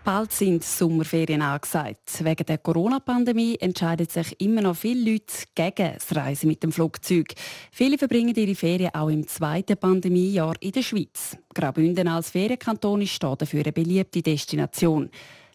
Bald 0.04 0.32
sind 0.32 0.64
Sommerferien 0.64 1.42
angesagt. 1.42 2.24
Wegen 2.24 2.44
der 2.44 2.58
Corona-Pandemie 2.58 3.56
entscheiden 3.60 4.08
sich 4.08 4.40
immer 4.40 4.60
noch 4.60 4.74
viele 4.74 5.12
Leute 5.12 5.44
gegen 5.54 5.94
das 5.94 6.16
Reisen 6.16 6.48
mit 6.48 6.60
dem 6.64 6.72
Flugzeug. 6.72 7.32
Viele 7.70 7.96
verbringen 7.98 8.34
ihre 8.34 8.56
Ferien 8.56 8.92
auch 8.94 9.10
im 9.10 9.28
zweiten 9.28 9.76
Pandemiejahr 9.76 10.54
in 10.58 10.72
der 10.72 10.82
Schweiz. 10.82 11.36
Graubünden 11.54 12.08
als 12.08 12.30
Ferienkanton 12.30 13.02
ist 13.02 13.22
dafür 13.22 13.62
eine 13.62 13.72
beliebte 13.72 14.22
Destination. 14.22 15.08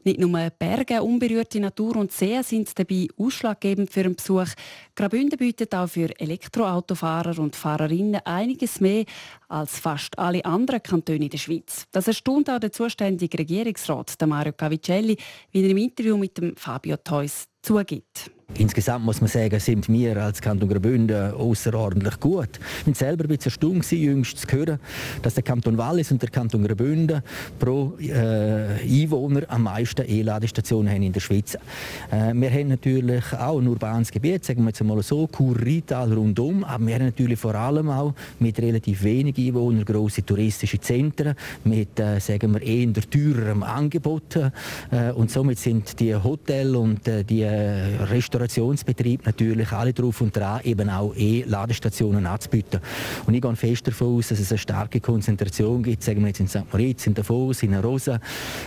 Nicht 0.07 0.21
nur 0.21 0.49
Berge, 0.57 1.03
unberührte 1.03 1.59
Natur 1.59 1.97
und 1.97 2.13
Seen 2.13 2.41
sind 2.41 2.79
dabei 2.79 3.09
ausschlaggebend 3.17 3.91
für 3.91 4.05
einen 4.05 4.15
Besuch. 4.15 4.47
Graubünden 4.95 5.37
bietet 5.37 5.75
auch 5.75 5.89
für 5.89 6.17
Elektroautofahrer 6.17 7.37
und 7.39 7.57
Fahrerinnen 7.57 8.21
einiges 8.23 8.79
mehr 8.79 9.03
als 9.49 9.79
fast 9.79 10.17
alle 10.17 10.45
anderen 10.45 10.81
Kantone 10.81 11.25
in 11.25 11.29
der 11.29 11.37
Schweiz. 11.37 11.87
Das 11.91 12.07
erstaunt 12.07 12.49
auch 12.49 12.59
der 12.59 12.71
zuständige 12.71 13.37
Regierungsrat, 13.37 14.15
Mario 14.25 14.53
Cavicelli, 14.53 15.17
wie 15.51 15.63
er 15.63 15.71
im 15.71 15.77
Interview 15.77 16.15
mit 16.15 16.39
Fabio 16.55 16.95
Theus 16.95 17.43
zugibt. 17.61 18.31
Insgesamt 18.55 19.03
muss 19.03 19.19
man 19.19 19.27
sagen, 19.27 19.59
sind 19.59 19.89
wir 19.89 20.15
als 20.17 20.41
Kanton 20.41 20.69
Graubünden 20.69 21.33
außerordentlich 21.33 22.17
gut. 22.17 22.47
Ich 22.79 22.85
bin 22.85 22.93
selber 22.93 23.25
ein 23.25 23.27
bisschen 23.27 23.51
erstaunt, 23.51 23.91
jüngst 23.91 24.37
zu 24.37 24.47
hören, 24.47 24.79
dass 25.21 25.33
der 25.33 25.43
Kanton 25.43 25.77
Wallis 25.77 26.11
und 26.11 26.21
der 26.21 26.29
Kanton 26.29 26.63
Graubünden 26.63 27.21
pro 27.59 27.97
äh, 27.99 28.79
Einwohner 28.81 29.41
am 29.49 29.63
meisten 29.63 30.09
E-Ladestationen 30.09 30.91
haben 30.91 31.03
in 31.03 31.11
der 31.11 31.19
Schweiz. 31.19 31.55
Äh, 32.09 32.33
wir 32.33 32.49
haben 32.49 32.69
natürlich 32.69 33.33
auch 33.33 33.59
ein 33.59 33.67
urbanes 33.67 34.11
Gebiet, 34.11 34.45
sagen 34.45 34.63
wir 34.63 34.69
jetzt 34.69 34.81
mal 34.81 35.03
so, 35.03 35.27
Kur-Rital 35.27 36.13
rundum, 36.13 36.63
aber 36.63 36.87
wir 36.87 36.95
haben 36.95 37.05
natürlich 37.05 37.39
vor 37.39 37.53
allem 37.53 37.89
auch 37.89 38.13
mit 38.39 38.59
relativ 38.59 39.03
wenigen 39.03 39.45
Einwohnern 39.45 39.83
grosse 39.83 40.25
touristische 40.25 40.79
Zentren 40.79 41.35
mit, 41.65 41.99
äh, 41.99 42.19
sagen 42.21 42.53
wir, 42.53 42.61
eher 42.61 42.93
teurerem 42.93 43.61
Angebot. 43.63 44.37
Äh, 44.37 45.11
und 45.13 45.29
somit 45.29 45.59
sind 45.59 45.99
die 45.99 46.15
Hotels 46.15 46.75
und 46.75 47.07
äh, 47.09 47.25
die 47.25 47.43
Restaurants 47.43 48.36
Restaurationsbetrieben 48.37 49.25
natürlich 49.25 49.71
alle 49.71 49.93
drauf 49.93 50.21
und 50.21 50.35
dran, 50.35 50.61
eben 50.63 50.89
auch 50.89 51.13
E-Ladestationen 51.15 52.25
anzubieten. 52.25 52.79
Und 53.25 53.33
ich 53.33 53.41
gehe 53.41 53.55
fest 53.55 53.87
davon 53.87 54.17
aus, 54.17 54.29
dass 54.29 54.39
es 54.39 54.51
eine 54.51 54.57
starke 54.57 54.99
Konzentration 54.99 55.83
gibt, 55.83 56.03
sagen 56.03 56.21
wir 56.21 56.27
jetzt 56.27 56.39
in 56.39 56.47
St. 56.47 56.71
Moritz, 56.71 57.07
in 57.07 57.13
Davos, 57.13 57.63
in 57.63 57.73
Rosa, 57.75 58.19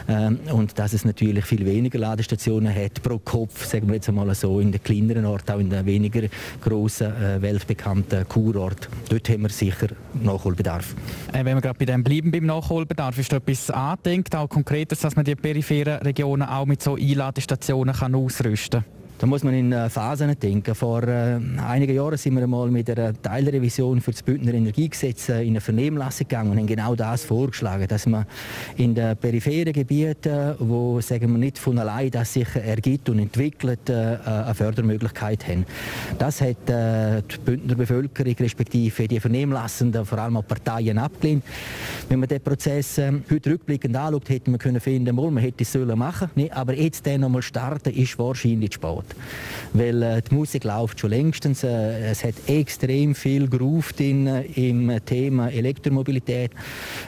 ähm, 0.09 0.39
und 0.53 0.79
dass 0.79 0.93
es 0.93 1.05
natürlich 1.05 1.45
viel 1.45 1.65
weniger 1.65 1.99
Ladestationen 1.99 2.75
hat 2.75 3.03
pro 3.03 3.19
Kopf, 3.19 3.65
sagen 3.65 3.89
wir 3.89 3.95
jetzt 3.95 4.09
einmal 4.09 4.35
so, 4.35 4.61
in 4.61 4.73
den 4.73 4.83
kleineren 4.83 5.25
Orten, 5.27 5.53
auch 5.53 5.59
in 5.59 5.71
den 5.71 5.87
weniger 5.87 6.23
grossen, 6.61 7.13
äh, 7.15 7.41
weltbekannten 7.41 8.29
Kurorten. 8.29 8.89
Dort 9.09 9.29
haben 9.29 9.43
wir 9.43 9.51
sicher 9.51 9.89
Nachholbedarf. 10.23 10.95
Äh, 11.33 11.45
wenn 11.45 11.57
wir 11.57 11.61
gerade 11.61 11.79
bei 11.79 11.85
dem 11.85 12.03
bleiben 12.03 12.31
beim 12.31 12.47
Nachholbedarf, 12.47 13.19
ist 13.19 13.33
da 13.33 13.37
etwas 13.37 13.71
angedenkt, 13.71 14.35
auch 14.35 14.49
konkretes, 14.49 15.01
dass 15.01 15.17
man 15.17 15.25
die 15.25 15.37
peripheren 15.37 16.03
Regionen 16.03 16.43
auch 16.43 16.67
mit 16.67 16.83
so 16.83 16.97
Einladestationen 16.97 17.95
kann 17.95 18.15
ausrüsten 18.15 18.83
kann? 18.83 19.00
Da 19.21 19.27
muss 19.27 19.45
man 19.45 19.53
in 19.53 19.71
äh, 19.71 19.91
Phasen 19.91 20.35
denken. 20.41 20.75
Vor 20.75 21.03
äh, 21.03 21.39
einigen 21.59 21.95
Jahren 21.95 22.17
sind 22.17 22.37
wir 22.37 22.43
einmal 22.43 22.71
mit 22.71 22.89
einer 22.89 23.13
Teilrevision 23.13 24.01
für 24.01 24.13
das 24.13 24.23
Bündner 24.23 24.55
Energiegesetz 24.55 25.29
äh, 25.29 25.43
in 25.43 25.51
eine 25.51 25.61
Vernehmlassung 25.61 26.27
gegangen 26.27 26.53
und 26.53 26.57
haben 26.57 26.67
genau 26.67 26.95
das 26.95 27.25
vorgeschlagen, 27.25 27.87
dass 27.87 28.07
man 28.07 28.25
in 28.79 28.95
den 28.95 29.15
peripheren 29.19 29.75
Gebieten, 29.75 30.55
wo 30.59 31.03
sagen 31.03 31.33
wir 31.33 31.39
nicht 31.39 31.59
von 31.59 31.79
allein 31.79 32.11
das 32.11 32.33
sich 32.33 32.49
ergibt 32.57 33.11
und 33.11 33.19
entwickelt, 33.19 33.91
eine 33.91 34.55
Fördermöglichkeit 34.55 35.47
haben. 35.47 35.67
Das 36.19 36.41
hat 36.41 36.57
die 36.67 37.39
Bündner 37.45 37.75
Bevölkerung 37.75 38.35
respektive 38.41 39.07
die 39.07 39.21
Vernehmlassenden, 39.21 40.07
vor 40.07 40.19
allem 40.19 40.39
auch 40.39 40.47
Parteien 40.47 40.97
abgelehnt. 40.97 41.45
Wenn 42.09 42.21
man 42.21 42.29
den 42.29 42.41
Prozess 42.41 42.97
äh, 42.99 43.13
heute 43.31 43.51
rückblickend 43.51 43.95
anschaut, 43.97 44.31
hätte 44.31 44.51
man 44.51 44.59
können 44.59 44.81
finden, 44.81 45.15
man 45.15 45.37
hätte 45.37 45.63
es 45.63 45.73
sollen 45.73 45.99
machen, 45.99 46.31
nee, 46.35 46.51
aber 46.51 46.75
jetzt 46.75 47.05
den 47.05 47.21
nochmal 47.21 47.43
starten, 47.43 47.91
ist 47.91 48.19
wahrscheinlich 48.19 48.75
spät. 48.75 49.10
Weil 49.73 50.03
äh, 50.03 50.23
die 50.23 50.35
Musik 50.35 50.65
läuft 50.65 50.99
schon 50.99 51.11
längstens. 51.11 51.63
Äh, 51.63 52.11
es 52.11 52.25
hat 52.25 52.35
extrem 52.47 53.15
viel 53.15 53.49
gerufen 53.49 53.99
in, 53.99 54.27
äh, 54.27 54.43
im 54.71 54.93
Thema 55.05 55.49
Elektromobilität. 55.49 56.51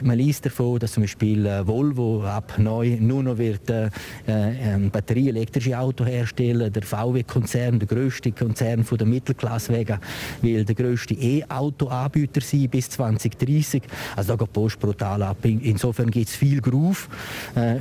Man 0.01 0.17
liest 0.17 0.45
davon, 0.45 0.79
dass 0.79 0.93
zum 0.93 1.03
Beispiel 1.03 1.45
äh, 1.45 1.67
Volvo 1.67 2.23
ab 2.23 2.53
neu 2.57 2.97
nur 2.99 3.23
noch 3.23 3.37
wird 3.37 3.69
äh, 3.69 3.87
äh, 4.27 4.77
batterieelektrische 4.91 5.77
Auto 5.77 6.05
herstellen. 6.05 6.71
Der 6.71 6.83
VW-Konzern, 6.83 7.79
der 7.79 7.87
größte 7.87 8.31
Konzern 8.31 8.83
von 8.85 8.97
der 8.97 9.07
Mittelklasse 9.07 9.73
wegen, 9.73 9.99
will 10.41 10.63
der 10.63 10.75
größte 10.75 11.15
E-Auto-Anbieter 11.15 12.41
sein 12.41 12.69
bis 12.69 12.89
2030. 12.91 13.83
Also 14.15 14.29
da 14.29 14.35
geht 14.37 14.47
die 14.47 14.53
Post 14.53 14.79
brutal 14.79 15.21
ab. 15.23 15.37
Insofern 15.43 16.09
gibt 16.09 16.29
es 16.29 16.35
viel 16.35 16.61
Groove 16.61 17.09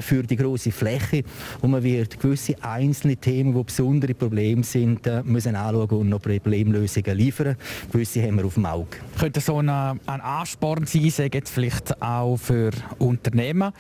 für 0.01 0.23
die 0.23 0.37
große 0.37 0.73
Fläche 0.73 1.23
und 1.61 1.71
man 1.71 1.83
wird 1.83 2.19
gewisse 2.19 2.55
einzelne 2.63 3.17
Themen, 3.17 3.55
die 3.55 3.63
besondere 3.63 4.12
andere 4.13 4.15
Probleme 4.15 4.63
sind, 4.63 5.07
äh, 5.07 5.23
müssen 5.25 5.57
anschauen 5.57 5.99
und 5.99 6.09
noch 6.09 6.21
Problemlösungen 6.21 7.17
liefern. 7.17 7.57
Gewisse 7.91 8.23
haben 8.23 8.37
wir 8.37 8.45
auf 8.45 8.55
dem 8.55 8.67
Auge. 8.67 8.99
Könnte 9.19 9.41
so 9.41 9.59
ein, 9.59 9.69
ein 9.69 10.01
Ansporn 10.07 10.87
sein, 10.87 11.11
sagen 11.11 11.31
jetzt 11.35 11.51
vielleicht 11.51 12.01
auch 12.03 12.37
für 12.37 12.71
Unternehmen, 12.99 13.73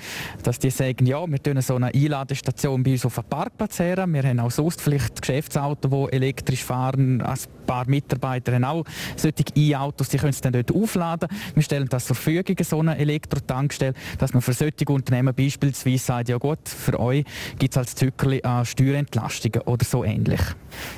dass 0.43 0.59
die 0.59 0.71
sagen, 0.71 1.07
ja, 1.07 1.27
wir 1.27 1.43
tun 1.43 1.61
so 1.61 1.77
eine 1.77 1.95
Einladestation 1.95 2.83
bei 2.83 2.93
uns 2.93 3.07
auf 3.07 3.19
einem 3.19 3.29
Parkplatz 3.29 3.79
her. 3.79 4.05
Wir 4.07 4.23
haben 4.23 4.41
auch 4.41 4.51
sonst 4.51 4.81
vielleicht 4.81 5.21
Geschäftsautos, 5.21 5.91
die 5.91 6.17
elektrisch 6.17 6.65
fahren. 6.65 7.21
Ein 7.21 7.39
paar 7.73 7.89
Mitarbeiter 7.89 8.53
haben 8.53 8.65
auch 8.65 8.85
solche 9.17 9.45
E-Autos, 9.57 10.11
die 10.11 10.19
können 10.19 10.31
es 10.31 10.43
dann 10.43 10.53
dort 10.53 10.75
aufladen. 10.75 11.29
Wir 11.55 11.63
stellen 11.63 11.89
das 11.89 12.05
zur 12.05 12.17
Verfügung, 12.17 12.57
so 12.63 12.81
eine 12.81 12.99
Elektrotankstelle, 12.99 13.95
dass 14.19 14.35
man 14.35 14.43
für 14.43 14.53
solche 14.53 14.85
Unternehmen 14.89 15.35
beispielsweise 15.35 15.99
sagt, 15.99 16.29
ja 16.29 16.37
gut, 16.37 16.69
für 16.69 17.01
euch 17.01 17.25
gibt 17.59 17.73
es 17.73 17.79
als 17.79 17.95
Zückerli 17.95 18.43
an 18.43 18.67
Steuerentlastungen 18.67 19.63
oder 19.63 19.85
so 19.85 20.05
ähnlich. 20.05 20.41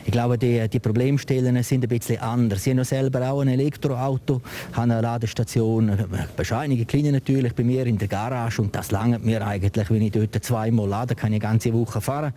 Ich 0.04 0.12
glaube, 0.12 0.38
die, 0.38 0.68
die 0.68 0.80
Problemstellen 0.80 1.62
sind 1.62 1.84
ein 1.84 1.88
bisschen 1.88 2.20
anders. 2.20 2.66
Ich 2.66 2.72
habe 2.72 2.84
selber 2.84 3.30
auch 3.30 3.40
ein 3.40 3.48
Elektroauto, 3.48 4.40
habe 4.72 4.82
eine 4.82 5.00
Ladestation, 5.00 5.96
bescheinige 6.36 6.84
kleine 6.84 7.12
natürlich, 7.12 7.54
bei 7.54 7.64
mir 7.64 7.86
in 7.86 7.98
der 7.98 8.08
Garage 8.08 8.62
und 8.62 8.74
das 8.74 8.90
langt 8.90 9.24
mir 9.24 9.46
eigentlich, 9.46 9.90
wenn 9.90 10.02
ich 10.02 10.12
dort 10.12 10.44
zweimal 10.44 10.88
lade, 10.88 11.14
kann 11.14 11.32
ich 11.32 11.42
eine 11.42 11.52
ganze 11.52 11.72
Woche 11.72 12.00
fahren. 12.00 12.32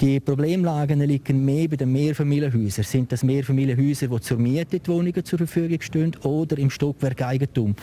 Die 0.00 0.20
Problemlagen 0.20 1.00
liegen 1.00 1.44
mehr 1.44 1.68
bei 1.68 1.76
den 1.76 1.92
Mehrfamilienhäusern. 1.92 2.84
Sind 2.84 3.12
das 3.12 3.22
Mehrfamilienhäuser, 3.22 4.08
die 4.08 4.20
zur 4.20 4.38
Miete 4.38 4.80
die 4.80 4.88
Wohnungen 4.88 5.24
zur 5.24 5.38
Verfügung 5.38 5.80
stehen 5.80 6.16
oder 6.22 6.58
im 6.58 6.70
Stockwerk 6.70 7.22
Eigentum? 7.22 7.74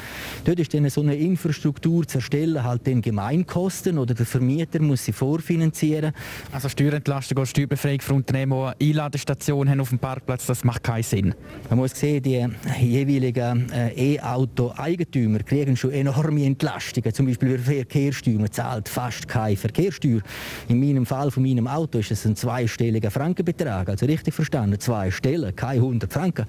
Dort 0.44 0.60
ist 0.60 0.74
dann 0.74 0.90
so 0.90 1.02
eine 1.02 1.16
Infrastruktur 1.16 2.08
zu 2.08 2.20
erstellen, 2.20 2.64
halt 2.64 2.86
den 2.88 3.02
Gemeinkosten 3.02 3.98
oder 3.98 4.14
der 4.14 4.26
Vermieter 4.26 4.82
muss 4.82 5.06
sie 5.06 5.14
vorfinanzieren. 5.14 6.14
Also 6.52 6.70
Steuerentlastung 6.70 7.38
oder 7.38 7.46
Steuerbefreiung 7.46 8.02
für 8.02 8.14
Unternehmen 8.14 8.56
die 8.56 8.56
eine 8.56 8.95
Einladestation 8.96 9.70
haben 9.70 9.82
auf 9.82 9.90
dem 9.90 10.00
Parkplatz, 10.00 10.46
das 10.46 10.64
macht 10.64 10.84
keinen 10.84 11.04
Sinn. 11.04 11.36
Man 11.70 11.80
muss 11.80 11.92
sehen, 11.92 12.24
die 12.24 12.48
jeweiligen 12.80 13.70
äh, 13.72 14.16
E-Auto-Eigentümer 14.16 15.40
kriegen 15.40 15.76
schon 15.76 15.92
enorme 15.92 16.46
Entlastungen. 16.46 17.14
Zum 17.14 17.26
Beispiel 17.26 17.58
für 17.58 17.74
Verkehrssteuer. 17.76 18.50
Zahlt 18.52 18.88
fast 18.88 19.28
keine 19.28 19.58
Verkehrssteuer. 19.58 20.22
In 20.70 20.80
meinem 20.80 21.06
Fall 21.06 21.30
von 21.30 21.44
meinem 21.44 21.68
Auto 21.68 22.00
ist 22.00 22.12
es 22.12 22.26
ein 22.26 22.38
zweistelliger 22.38 23.12
Frankenbetrag. 23.12 23.90
Also 23.90 24.06
richtig 24.06 24.34
verstanden, 24.34 24.80
zwei 24.80 25.12
Stellen, 25.12 25.54
keine 25.56 25.82
100 25.82 26.12
Franken. 26.12 26.46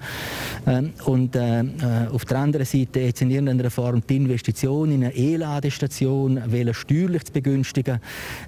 Ähm, 0.65 0.93
und 1.05 1.35
äh, 1.35 1.59
äh, 1.59 1.65
auf 2.11 2.23
der 2.23 2.37
anderen 2.39 2.65
Seite 2.65 3.01
jetzt 3.01 3.21
in 3.21 3.29
irgendeiner 3.29 3.69
Form 3.69 4.01
die 4.07 4.15
Investition 4.15 4.91
in 4.91 5.03
eine 5.03 5.13
E-Ladestation, 5.13 6.41
steuerlich 6.73 7.25
zu 7.25 7.33
begünstigen, 7.33 7.99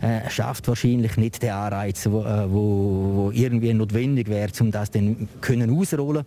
äh, 0.01 0.29
schafft 0.29 0.67
wahrscheinlich 0.69 1.17
nicht 1.17 1.41
den 1.43 1.51
Anreiz, 1.51 2.07
wo, 2.09 2.21
äh, 2.21 2.49
wo 2.49 3.31
irgendwie 3.33 3.73
notwendig 3.89 4.28
wäre, 4.28 4.52
um 4.60 4.71
das 4.71 4.91
dann 4.91 5.28
können 5.41 5.78
ausrollen. 5.78 6.25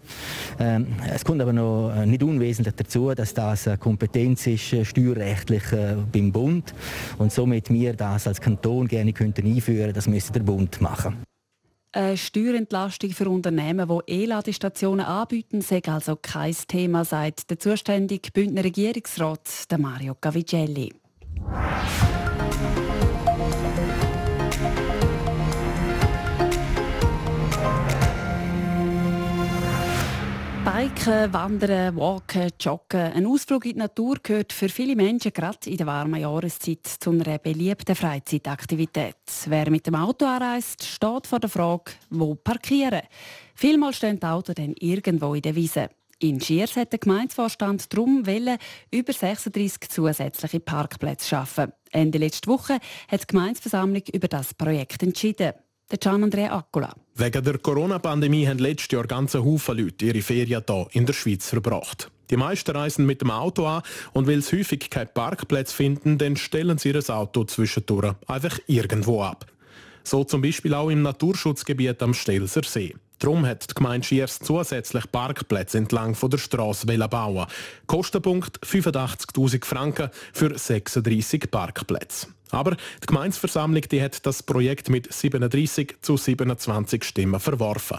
Ähm, 0.59 0.87
es 1.13 1.25
kommt 1.25 1.41
aber 1.41 1.53
noch 1.53 1.93
äh, 1.95 2.07
nicht 2.07 2.23
unwesentlich 2.23 2.75
dazu, 2.75 3.15
dass 3.15 3.35
das 3.35 3.69
Kompetenz 3.79 4.47
ist 4.47 4.73
äh, 4.73 4.85
steuerrechtlich 4.85 5.73
äh, 5.73 5.97
beim 6.13 6.33
Bund 6.33 6.75
und 7.19 7.33
somit 7.33 7.71
wir 7.71 7.95
das 7.95 8.27
als 8.27 8.41
Kanton 8.41 8.89
gerne 8.89 9.13
könnten 9.13 9.47
einführen, 9.47 9.93
das 9.93 10.07
müsste 10.07 10.33
der 10.33 10.41
Bund 10.41 10.81
machen. 10.81 11.17
Eine 11.95 12.17
Steuerentlastung 12.17 13.11
für 13.11 13.29
Unternehmen, 13.29 13.87
die 13.87 14.13
E-Ladestationen 14.13 15.05
anbieten, 15.05 15.61
sei 15.61 15.83
also 15.87 16.17
kein 16.17 16.57
Thema, 16.67 17.05
sagt 17.05 17.51
der 17.51 17.59
zuständige 17.59 18.31
Bündner 18.33 18.65
Regierungsrat 18.65 19.47
Mario 19.79 20.15
Cavigelli. 20.15 20.91
Biken, 30.75 31.31
Wandern, 31.35 31.97
Walken, 31.97 32.51
Joggen. 32.59 33.13
Ein 33.13 33.27
Ausflug 33.27 33.67
in 33.67 33.73
die 33.73 33.79
Natur 33.79 34.17
gehört 34.23 34.55
für 34.55 34.71
viele 34.71 34.97
Menschen 34.97 35.31
gerade 35.31 35.69
in 35.69 35.77
der 35.77 35.87
warmen 35.87 36.19
Jahreszeit 36.19 36.87
zu 36.87 37.11
einer 37.11 37.37
beliebten 37.37 37.95
Freizeitaktivität. 37.95 39.17
Wer 39.45 39.69
mit 39.69 39.87
dem 39.87 39.97
Auto 39.97 40.25
anreist, 40.25 40.83
steht 40.83 41.27
vor 41.27 41.41
der 41.41 41.51
Frage, 41.51 41.93
wo 42.09 42.35
parkieren. 42.37 43.03
Vielmal 43.55 43.93
stehen 43.93 44.19
die 44.19 44.25
Autos 44.25 44.55
dann 44.55 44.73
irgendwo 44.79 45.35
in 45.35 45.43
der 45.43 45.55
Wiese. 45.55 45.91
In 46.21 46.41
Schiers 46.41 46.75
hat 46.77 46.93
der 46.93 47.01
Gemeindevorstand 47.01 47.93
darum 47.93 48.27
wollen, 48.27 48.57
über 48.91 49.13
36 49.13 49.91
zusätzliche 49.91 50.61
Parkplätze 50.61 51.29
schaffen. 51.29 51.73
Ende 51.91 52.17
letzte 52.17 52.49
Woche 52.49 52.79
hat 53.09 53.23
die 53.23 53.27
Gemeindeversammlung 53.27 54.05
über 54.11 54.29
das 54.29 54.55
Projekt 54.55 55.03
entschieden 55.03 55.53
der 55.93 55.99
Gian 55.99 56.25
Andrea 56.25 56.57
Accola. 56.57 56.95
Wegen 57.15 57.45
der 57.45 57.59
Corona-Pandemie 57.59 58.47
haben 58.47 58.59
letztes 58.59 58.91
Jahr 58.91 59.07
ganze 59.07 59.45
Haufen 59.45 59.77
Leute 59.77 60.07
ihre 60.07 60.23
Ferien 60.23 60.63
hier 60.67 60.87
in 60.93 61.07
der 61.07 61.13
Schweiz 61.13 61.49
verbracht. 61.49 62.11
Die 62.31 62.37
meisten 62.39 62.75
reisen 62.75 63.05
mit 63.05 63.21
dem 63.21 63.31
Auto 63.31 63.67
an 63.67 63.83
und 64.15 64.27
weil 64.27 64.41
sie 64.41 64.61
häufig 64.61 64.89
keinen 64.89 65.13
Parkplatz 65.13 65.73
finden, 65.73 66.17
dann 66.17 66.37
stellen 66.37 66.79
sie 66.79 66.91
ihr 66.91 67.11
Auto 67.11 67.45
zwischendurch 67.45 68.15
einfach 68.27 68.59
irgendwo 68.67 69.23
ab. 69.23 69.47
So 70.03 70.25
zum 70.25 70.41
Beispiel 70.41 70.73
auch 70.75 70.89
im 70.89 71.03
Naturschutzgebiet 71.03 72.03
am 72.03 72.15
Stelzer 72.15 72.63
See. 72.65 72.95
Darum 73.23 73.47
hat 73.47 73.71
die 73.71 73.75
Gemeinde 73.75 74.05
Schiers 74.05 74.41
zusätzlich 74.41 75.05
Parkplätze 75.13 75.79
entlang 75.79 76.17
der 76.21 76.39
Strasse 76.39 76.87
bauen. 76.87 77.47
Kostenpunkt 77.87 78.59
85.000 78.67 79.65
Franken 79.65 80.11
für 80.33 80.59
36 80.59 81.49
Parkplätze. 81.49 82.27
Aber 82.51 82.73
die 82.73 83.07
Gemeinsversammlung 83.07 83.83
die 83.83 84.03
hat 84.03 84.27
das 84.27 84.43
Projekt 84.43 84.91
mit 84.91 85.13
37 85.13 85.99
zu 86.03 86.17
27 86.17 87.05
Stimmen 87.05 87.39
verworfen. 87.39 87.99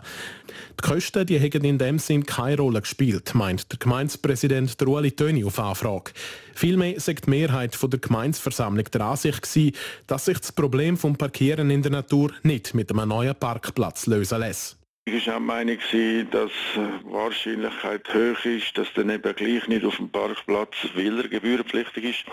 Die 0.77 0.85
Kosten 0.85 1.25
die 1.25 1.39
haben 1.39 1.63
in 1.63 1.77
dem 1.77 1.99
Sinn 1.99 2.25
keine 2.25 2.57
Rolle 2.57 2.81
gespielt, 2.81 3.33
meint 3.33 3.71
der 3.71 3.79
Gemeindepräsident 3.79 4.75
Ueli 4.81 5.13
Töni 5.13 5.45
auf 5.45 5.57
Anfrage. 5.57 6.11
Vielmehr 6.53 6.99
sagt 6.99 7.27
die 7.27 7.29
Mehrheit 7.29 7.77
der 7.81 7.99
Gemeinsversammlung 7.99 8.85
der 8.91 9.01
Ansicht 9.01 9.41
gewesen, 9.41 9.71
dass 10.05 10.25
sich 10.25 10.39
das 10.39 10.51
Problem 10.51 10.97
vom 10.97 11.15
Parkieren 11.15 11.69
in 11.69 11.81
der 11.81 11.93
Natur 11.93 12.33
nicht 12.43 12.73
mit 12.73 12.91
einem 12.91 13.07
neuen 13.07 13.35
Parkplatz 13.35 14.05
lösen 14.05 14.39
lässt. 14.41 14.82
Ich 15.05 15.27
war 15.27 15.35
auch 15.35 15.39
Meinung, 15.41 15.77
dass 16.31 16.51
die 16.75 17.11
Wahrscheinlichkeit 17.11 18.07
hoch 18.13 18.45
ist, 18.45 18.77
dass 18.77 18.87
dann 18.95 19.09
eben 19.09 19.35
gleich 19.35 19.67
nicht 19.67 19.83
auf 19.83 19.97
dem 19.97 20.09
Parkplatz, 20.09 20.75
weil 20.95 21.19
er 21.19 21.27
gebührenpflichtig 21.27 22.03
ist, 22.05 22.23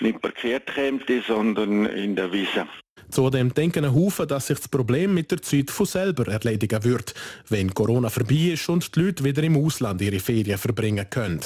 nicht 0.00 0.20
parkiert 0.22 0.74
kommt, 0.74 1.04
sondern 1.26 1.84
in 1.84 2.16
der 2.16 2.32
Wiese. 2.32 2.66
Zudem 3.10 3.52
denken 3.52 3.84
ein 3.84 3.94
Haufen, 3.94 4.26
dass 4.26 4.46
sich 4.46 4.58
das 4.58 4.68
Problem 4.68 5.14
mit 5.14 5.30
der 5.30 5.42
Zeit 5.42 5.70
von 5.70 5.86
selber 5.86 6.26
erledigen 6.28 6.82
wird, 6.82 7.14
wenn 7.48 7.74
Corona 7.74 8.08
vorbei 8.08 8.52
ist 8.52 8.68
und 8.70 8.94
die 8.94 9.00
Leute 9.00 9.24
wieder 9.24 9.42
im 9.42 9.56
Ausland 9.56 10.00
ihre 10.00 10.20
Ferien 10.20 10.58
verbringen 10.58 11.08
können. 11.10 11.40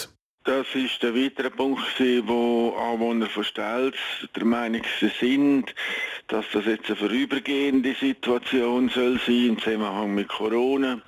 Das 0.44 0.66
ist 0.74 1.00
der 1.02 1.14
weitere 1.14 1.50
Punkt, 1.50 1.80
wo 2.26 2.74
Anwohner 2.76 3.28
von 3.28 3.44
Stelz 3.44 3.94
der 4.34 4.44
Meinung 4.44 4.82
sind, 5.20 5.72
dass 6.26 6.44
das 6.52 6.64
jetzt 6.64 6.86
eine 6.86 6.96
vorübergehende 6.96 7.94
Situation 7.94 8.88
soll 8.88 9.20
sein 9.24 9.46
im 9.50 9.58
Zusammenhang 9.58 10.16
mit 10.16 10.26
Corona. 10.26 11.00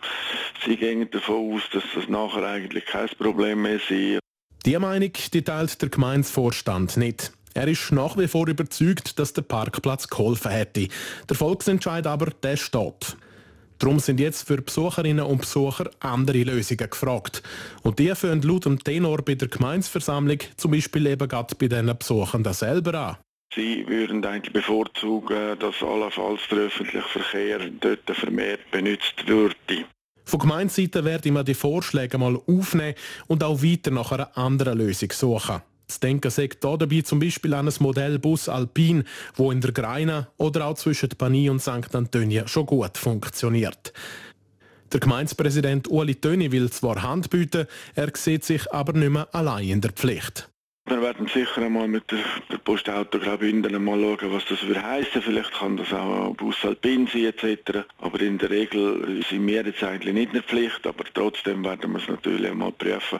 Sie 0.64 0.76
gehen 0.76 1.10
davon 1.10 1.54
aus, 1.54 1.62
dass 1.72 1.82
das 1.96 2.08
nachher 2.08 2.44
eigentlich 2.44 2.86
kein 2.86 3.08
Problem 3.18 3.62
mehr 3.62 3.80
sein. 3.88 4.20
Die 4.64 4.78
Meinung 4.78 5.12
die 5.32 5.42
teilt 5.42 5.82
der 5.82 5.88
Gemeinsvorstand 5.88 6.96
nicht. 6.96 7.32
Er 7.54 7.66
ist 7.66 7.90
nach 7.90 8.16
wie 8.16 8.28
vor 8.28 8.46
überzeugt, 8.46 9.18
dass 9.18 9.32
der 9.32 9.42
Parkplatz 9.42 10.08
geholfen 10.08 10.52
hätte. 10.52 10.88
Der 11.28 11.36
Volksentscheid 11.36 12.06
aber, 12.06 12.26
der 12.42 12.56
steht. 12.56 13.16
Darum 13.84 13.98
sind 13.98 14.18
jetzt 14.18 14.46
für 14.46 14.62
Besucherinnen 14.62 15.26
und 15.26 15.42
Besucher 15.42 15.90
andere 16.00 16.42
Lösungen 16.42 16.88
gefragt. 16.88 17.42
Und 17.82 17.98
die 17.98 18.14
führen 18.14 18.40
laut 18.40 18.64
dem 18.64 18.82
Tenor 18.82 19.20
bei 19.20 19.34
der 19.34 19.48
Gemeinsversammlung 19.48 20.38
zum 20.56 20.70
Beispiel 20.70 21.06
eben 21.06 21.28
gerade 21.28 21.54
bei 21.54 21.68
diesen 21.68 21.98
Besuchenden 21.98 22.54
selber 22.54 22.94
an. 22.94 23.16
Sie 23.54 23.86
würden 23.86 24.24
eigentlich 24.24 24.54
bevorzugen, 24.54 25.58
dass 25.58 25.82
allenfalls 25.82 26.40
der 26.50 26.60
öffentliche 26.60 27.02
Verkehr 27.02 27.58
dort 27.78 28.10
vermehrt 28.16 28.70
benutzt 28.70 29.22
würde. 29.26 29.84
Von 30.24 30.40
Gemeindeseite 30.40 31.04
werde 31.04 31.28
ich 31.28 31.34
mir 31.34 31.44
die 31.44 31.52
Vorschläge 31.52 32.16
mal 32.16 32.40
aufnehmen 32.46 32.94
und 33.26 33.44
auch 33.44 33.62
weiter 33.62 33.90
nach 33.90 34.12
einer 34.12 34.34
anderen 34.34 34.78
Lösung 34.78 35.12
suchen. 35.12 35.60
Das 35.86 36.00
Denken 36.00 36.30
sagt 36.30 36.64
dabei 36.64 37.02
zum 37.02 37.18
Beispiel 37.18 37.54
an 37.54 37.68
ein 37.68 37.74
Modellbus 37.78 38.48
Alpin, 38.48 39.04
wo 39.34 39.50
in 39.50 39.60
der 39.60 39.72
Greine 39.72 40.28
oder 40.38 40.66
auch 40.66 40.74
zwischen 40.74 41.10
Panie 41.10 41.50
und 41.50 41.60
St. 41.60 41.94
Antonia 41.94 42.48
schon 42.48 42.66
gut 42.66 42.96
funktioniert. 42.96 43.92
Der 44.92 45.00
Gemeindepräsident 45.00 45.88
Uli 45.88 46.14
Töni 46.14 46.52
will 46.52 46.70
zwar 46.70 47.02
Hand 47.02 47.28
bieten, 47.30 47.66
er 47.94 48.12
sieht 48.14 48.44
sich 48.44 48.72
aber 48.72 48.92
nicht 48.92 49.10
mehr 49.10 49.28
allein 49.34 49.68
in 49.68 49.80
der 49.80 49.92
Pflicht. 49.92 50.48
Wir 50.86 51.00
werden 51.00 51.26
sicher 51.26 51.62
einmal 51.62 51.88
mit 51.88 52.10
der, 52.10 52.18
der 52.52 52.58
Postauto 52.58 53.18
Graubünden 53.18 53.82
mal 53.82 53.98
schauen, 53.98 54.32
was 54.32 54.44
das 54.44 54.66
würde. 54.66 54.82
Vielleicht 55.22 55.52
kann 55.52 55.78
das 55.78 55.92
auch 55.94 56.34
Bus 56.34 56.62
Alpin 56.62 57.06
sein 57.06 57.24
etc. 57.24 57.86
Aber 57.98 58.20
in 58.20 58.36
der 58.36 58.50
Regel 58.50 59.24
sind 59.28 59.46
wir 59.46 59.64
jetzt 59.64 59.82
eigentlich 59.82 60.12
nicht 60.12 60.26
in 60.28 60.34
der 60.34 60.42
Pflicht, 60.42 60.86
aber 60.86 61.04
trotzdem 61.14 61.64
werden 61.64 61.92
wir 61.92 62.00
es 62.00 62.08
natürlich 62.08 62.50
einmal 62.50 62.72
prüfen. 62.72 63.18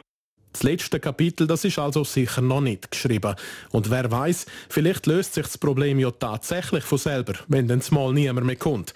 Das 0.55 0.63
letzte 0.63 1.01
Kapitel, 1.01 1.47
das 1.47 1.65
ist 1.65 1.77
also 1.79 2.05
sicher 2.05 2.39
noch 2.39 2.61
nicht 2.61 2.89
geschrieben. 2.89 3.35
Und 3.71 3.89
wer 3.89 4.09
weiß, 4.09 4.45
vielleicht 4.69 5.05
löst 5.05 5.33
sich 5.33 5.43
das 5.43 5.57
Problem 5.57 5.99
ja 5.99 6.11
tatsächlich 6.11 6.85
von 6.85 6.97
selber, 6.97 7.33
wenn 7.49 7.67
dann 7.67 7.81
mal 7.89 8.13
niemand 8.13 8.47
mehr 8.47 8.55
kommt. 8.55 8.93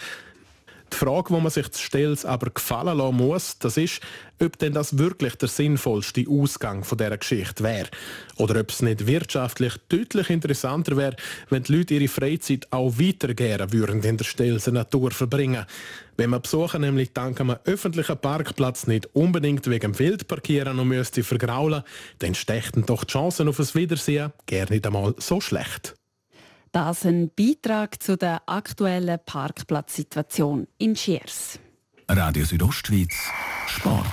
Die 0.92 0.98
Frage, 0.98 1.34
die 1.34 1.42
man 1.42 1.52
sich 1.52 1.70
zu 1.72 1.82
stellen 1.82 2.18
aber 2.24 2.50
gefallen 2.50 2.98
lassen 2.98 3.16
muss, 3.16 3.58
das 3.60 3.78
ist, 3.78 4.02
ob 4.42 4.58
denn 4.58 4.74
das 4.74 4.98
wirklich 4.98 5.36
der 5.36 5.50
sinnvollste 5.50 6.26
Ausgang 6.30 6.84
von 6.84 6.98
dieser 6.98 7.18
Geschichte 7.18 7.64
wäre. 7.64 7.90
Oder 8.38 8.60
ob 8.62 8.70
es 8.70 8.82
nicht 8.82 9.06
wirtschaftlich 9.06 9.76
deutlich 9.90 10.30
interessanter 10.30 10.98
wäre, 10.98 11.16
wenn 11.50 11.64
die 11.64 11.76
Leute 11.76 11.96
ihre 11.96 12.08
Freizeit 12.08 12.68
auch 12.72 12.98
weiter 12.98 13.34
gerne 13.34 13.72
würden 13.72 14.02
in 14.02 14.18
der 14.18 14.26
Stelzer 14.26 14.72
Natur 14.72 15.12
verbringen. 15.12 15.66
Wenn 16.18 16.32
man 16.32 16.42
Besucher 16.42 16.80
nämlich 16.80 17.14
dank 17.14 17.40
einem 17.40 17.58
öffentlichen 17.66 18.18
Parkplatz 18.18 18.88
nicht 18.88 19.08
unbedingt 19.16 19.70
wegen 19.70 19.98
Wildparkieren 19.98 20.76
noch 20.76 20.86
müsste 20.86 21.24
vergraulen, 21.24 21.84
dann 22.20 22.36
stechten 22.36 22.86
doch 22.86 23.04
die 23.04 23.14
Chancen 23.14 23.48
auf 23.48 23.60
ein 23.60 23.74
Wiedersehen 23.74 24.34
gerne 24.46 24.72
nicht 24.72 24.86
einmal 24.86 25.16
so 25.18 25.40
schlecht. 25.40 25.99
Das 26.72 27.06
ein 27.06 27.32
Beitrag 27.36 28.02
zu 28.02 28.16
der 28.16 28.44
aktuellen 28.46 29.20
Parkplatzsituation 29.26 30.68
in 30.78 30.96
Schiers. 30.96 31.60
Radio 32.08 32.46
Südostschweiz 32.46 33.32
Sport. 33.68 34.06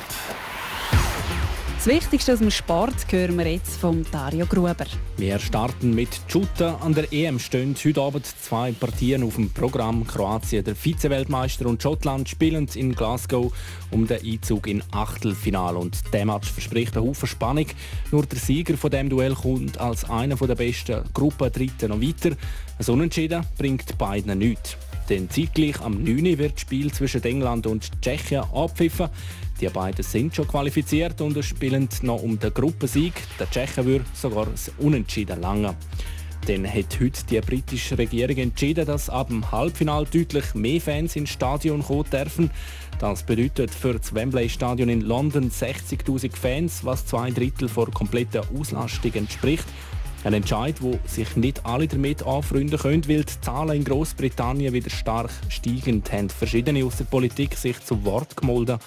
Das 1.87 1.94
Wichtigste 1.94 2.33
aus 2.33 2.40
dem 2.40 2.51
Sport 2.51 2.94
hören 3.12 3.38
wir 3.38 3.46
jetzt 3.46 3.77
von 3.77 4.05
Dario 4.11 4.44
Gruber. 4.46 4.75
Wir 5.18 5.38
starten 5.38 5.94
mit 5.94 6.09
Shooten. 6.27 6.75
An 6.81 6.92
der 6.92 7.12
EM 7.12 7.38
stehen 7.38 7.77
heute 7.77 8.01
Abend 8.01 8.27
zwei 8.27 8.72
Partien 8.72 9.22
auf 9.22 9.37
dem 9.37 9.51
Programm. 9.51 10.05
Kroatien, 10.05 10.64
der 10.64 10.75
Vize-Weltmeister, 10.75 11.64
und 11.66 11.81
Schottland 11.81 12.29
spielen 12.29 12.66
in 12.75 12.92
Glasgow 12.92 13.53
um 13.92 14.05
den 14.05 14.18
Einzug 14.20 14.66
in 14.66 14.83
Achtelfinale. 14.90 15.79
Und 15.79 16.12
der 16.12 16.27
Match 16.27 16.51
verspricht 16.51 16.96
einen 16.96 17.07
Haufen 17.07 17.29
Spannung. 17.29 17.66
Nur 18.11 18.27
der 18.27 18.40
Sieger 18.40 18.77
von 18.77 18.90
dem 18.90 19.09
Duell 19.09 19.37
kommt 19.37 19.79
als 19.79 20.11
einer 20.11 20.35
der 20.35 20.57
besten 20.57 21.05
Gruppendritten 21.14 21.90
noch 21.90 22.01
weiter. 22.01 22.37
Ein 22.81 22.94
Unentschieden 22.94 23.46
bringt 23.57 23.96
beiden 23.96 24.37
nichts. 24.37 24.77
Denn 25.09 25.31
zeitgleich 25.31 25.81
am 25.81 26.03
9. 26.03 26.37
wird 26.37 26.55
das 26.55 26.62
Spiel 26.62 26.92
zwischen 26.92 27.22
England 27.22 27.68
und 27.68 28.03
Tschechien 28.03 28.42
abpfiffen. 28.53 29.09
Die 29.61 29.69
beiden 29.69 30.05
sind 30.05 30.35
schon 30.35 30.47
qualifiziert 30.47 31.21
und 31.23 31.42
spielen 31.42 31.88
noch 32.03 32.23
um 32.23 32.38
den 32.38 32.53
Gruppensieg. 32.53 33.14
Der 33.38 33.51
Tschechen 33.51 33.87
würde 33.87 34.05
sogar 34.12 34.49
Unentschieden 34.79 35.40
lange. 35.40 35.75
Dann 36.47 36.66
hat 36.66 37.01
heute 37.01 37.25
die 37.29 37.40
britische 37.40 37.97
Regierung 37.99 38.37
entschieden, 38.37 38.87
dass 38.87 39.11
ab 39.11 39.29
dem 39.29 39.51
Halbfinale 39.51 40.07
deutlich 40.07 40.55
mehr 40.55 40.81
Fans 40.81 41.16
ins 41.16 41.31
Stadion 41.31 41.83
kommen 41.83 42.09
dürfen. 42.11 42.51
Das 42.99 43.23
bedeutet 43.23 43.71
für 43.71 43.95
das 43.95 44.14
Wembley 44.14 44.49
Stadion 44.49 44.88
in 44.88 45.01
London 45.01 45.51
60.000 45.51 46.37
Fans, 46.37 46.85
was 46.85 47.07
zwei 47.07 47.31
Drittel 47.31 47.69
der 47.69 47.87
kompletten 47.87 48.42
Auslastung 48.57 49.14
entspricht. 49.14 49.66
Ein 50.25 50.35
Entscheid, 50.35 50.83
wo 50.83 50.99
sich 51.05 51.37
nicht 51.37 51.64
alle 51.64 51.87
damit 51.87 52.25
anfreunden 52.25 52.79
können, 52.79 53.09
weil 53.09 53.25
die 53.25 53.40
Zahlen 53.40 53.77
in 53.77 53.85
Großbritannien 53.85 54.73
wieder 54.73 54.90
stark 54.90 55.31
steigend 55.49 56.11
haben. 56.12 56.31
Verschiedene 56.31 56.85
aus 56.85 56.97
der 56.97 57.05
Politik 57.05 57.55
sich 57.55 57.79
zu 57.81 58.05
Wort 58.05 58.37
gemolden, 58.37 58.79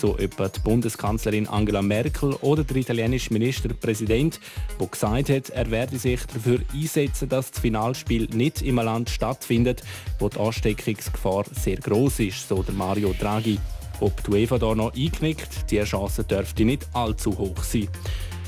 so 0.00 0.16
etwa 0.16 0.48
die 0.48 0.60
Bundeskanzlerin 0.60 1.46
Angela 1.46 1.82
Merkel 1.82 2.32
oder 2.40 2.64
der 2.64 2.76
italienische 2.76 3.32
Ministerpräsident, 3.32 4.40
der 4.80 4.86
gesagt 4.86 5.28
hat, 5.28 5.50
er 5.50 5.70
werde 5.70 5.98
sich 5.98 6.20
dafür 6.24 6.60
einsetzen, 6.72 7.28
dass 7.28 7.50
das 7.50 7.60
Finalspiel 7.60 8.26
nicht 8.32 8.62
im 8.62 8.76
Land 8.76 9.10
stattfindet, 9.10 9.82
wo 10.18 10.28
die 10.28 10.38
Ansteckungsgefahr 10.38 11.44
sehr 11.52 11.76
groß 11.76 12.20
ist, 12.20 12.48
so 12.48 12.62
der 12.62 12.74
Mario 12.74 13.14
Draghi. 13.18 13.58
Ob 14.00 14.24
die 14.24 14.30
UEFA 14.30 14.58
da 14.58 14.74
noch 14.74 14.94
einknickt, 14.94 15.70
diese 15.70 15.84
Chance 15.84 16.24
dürfte 16.24 16.64
nicht 16.64 16.88
allzu 16.94 17.36
hoch 17.36 17.62
sein. 17.62 17.88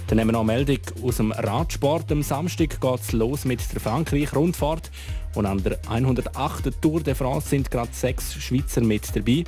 Dann 0.07 0.21
haben 0.21 0.29
wir 0.29 0.33
noch 0.33 0.41
eine 0.41 0.53
Meldung 0.53 0.79
aus 1.03 1.17
dem 1.19 1.33
Radsport. 1.33 2.11
Am 2.11 2.23
Samstag 2.23 2.81
geht 2.81 3.01
es 3.01 3.13
los 3.13 3.45
mit 3.45 3.61
der 3.73 3.81
Frankreich-Rundfahrt. 3.81 4.91
Und 5.35 5.47
an 5.47 5.63
der 5.63 5.79
108. 5.89 6.81
Tour 6.81 7.03
de 7.03 7.15
France 7.15 7.49
sind 7.49 7.71
gerade 7.71 7.93
sechs 7.93 8.35
Schweizer 8.35 8.81
mit 8.81 9.15
dabei. 9.15 9.45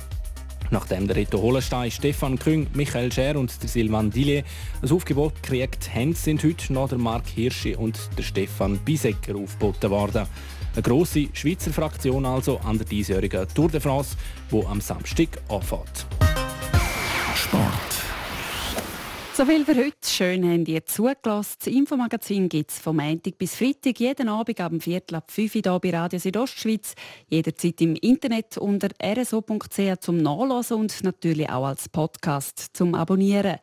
Nachdem 0.71 1.07
der 1.07 1.15
Reto 1.15 1.41
Hollenstein, 1.41 1.91
Stefan 1.91 2.39
Küng, 2.39 2.67
Michael 2.73 3.11
Scher 3.11 3.37
und 3.37 3.61
der 3.61 3.69
Silvan 3.69 4.09
Dillier 4.09 4.43
ein 4.81 4.91
Aufgebot 4.91 5.41
gekriegt 5.41 5.93
haben, 5.93 6.13
sind 6.13 6.43
heute 6.43 6.73
noch 6.73 6.89
der 6.89 6.97
Marc 6.97 7.27
Hirschi 7.27 7.75
und 7.75 7.97
der 8.17 8.23
Stefan 8.23 8.77
Bisecker 8.79 9.35
aufgeboten 9.35 9.89
worden. 9.89 10.27
Eine 10.73 10.81
grosse 10.81 11.27
Schweizer 11.33 11.71
Fraktion 11.71 12.25
also 12.25 12.59
an 12.59 12.77
der 12.77 12.87
diesjährigen 12.87 13.47
Tour 13.53 13.69
de 13.69 13.79
France, 13.79 14.17
die 14.51 14.65
am 14.65 14.81
Samstag 14.81 15.29
anfängt. 15.47 16.05
Sport. 17.35 17.84
So 19.35 19.43
viel 19.45 19.65
für 19.65 19.75
heute. 19.75 19.97
Schön 20.05 20.49
haben 20.49 20.65
ihr 20.65 20.85
zugelassen. 20.85 21.57
Das 21.59 21.67
Infomagazin 21.67 22.47
gibt 22.47 22.71
es 22.71 22.79
vom 22.79 22.95
Montag 22.95 23.37
bis 23.37 23.55
Freitag 23.55 23.99
jeden 23.99 24.29
Abend 24.29 24.61
ab 24.61 24.71
Viertel 24.79 25.15
ab 25.15 25.29
5 25.29 25.55
Uhr 25.55 25.79
bei 25.81 25.89
Radio 25.89 26.17
Südostschweiz. 26.19 26.95
Jederzeit 27.27 27.81
im 27.81 27.95
Internet 27.95 28.57
unter 28.57 28.87
rso.ch 29.03 29.99
zum 29.99 30.17
Nachlesen 30.19 30.77
und 30.77 31.03
natürlich 31.03 31.49
auch 31.49 31.65
als 31.65 31.89
Podcast 31.89 32.69
zum 32.71 32.95
Abonnieren. 32.95 33.57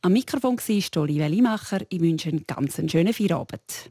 Am 0.00 0.12
Mikrofon 0.12 0.58
war 0.58 1.02
Olivia 1.02 1.26
Limacher. 1.26 1.80
Ich 1.88 2.00
wünsche 2.00 2.28
einen 2.28 2.46
ganz 2.46 2.80
schönen 2.88 3.12
Feierabend. 3.12 3.90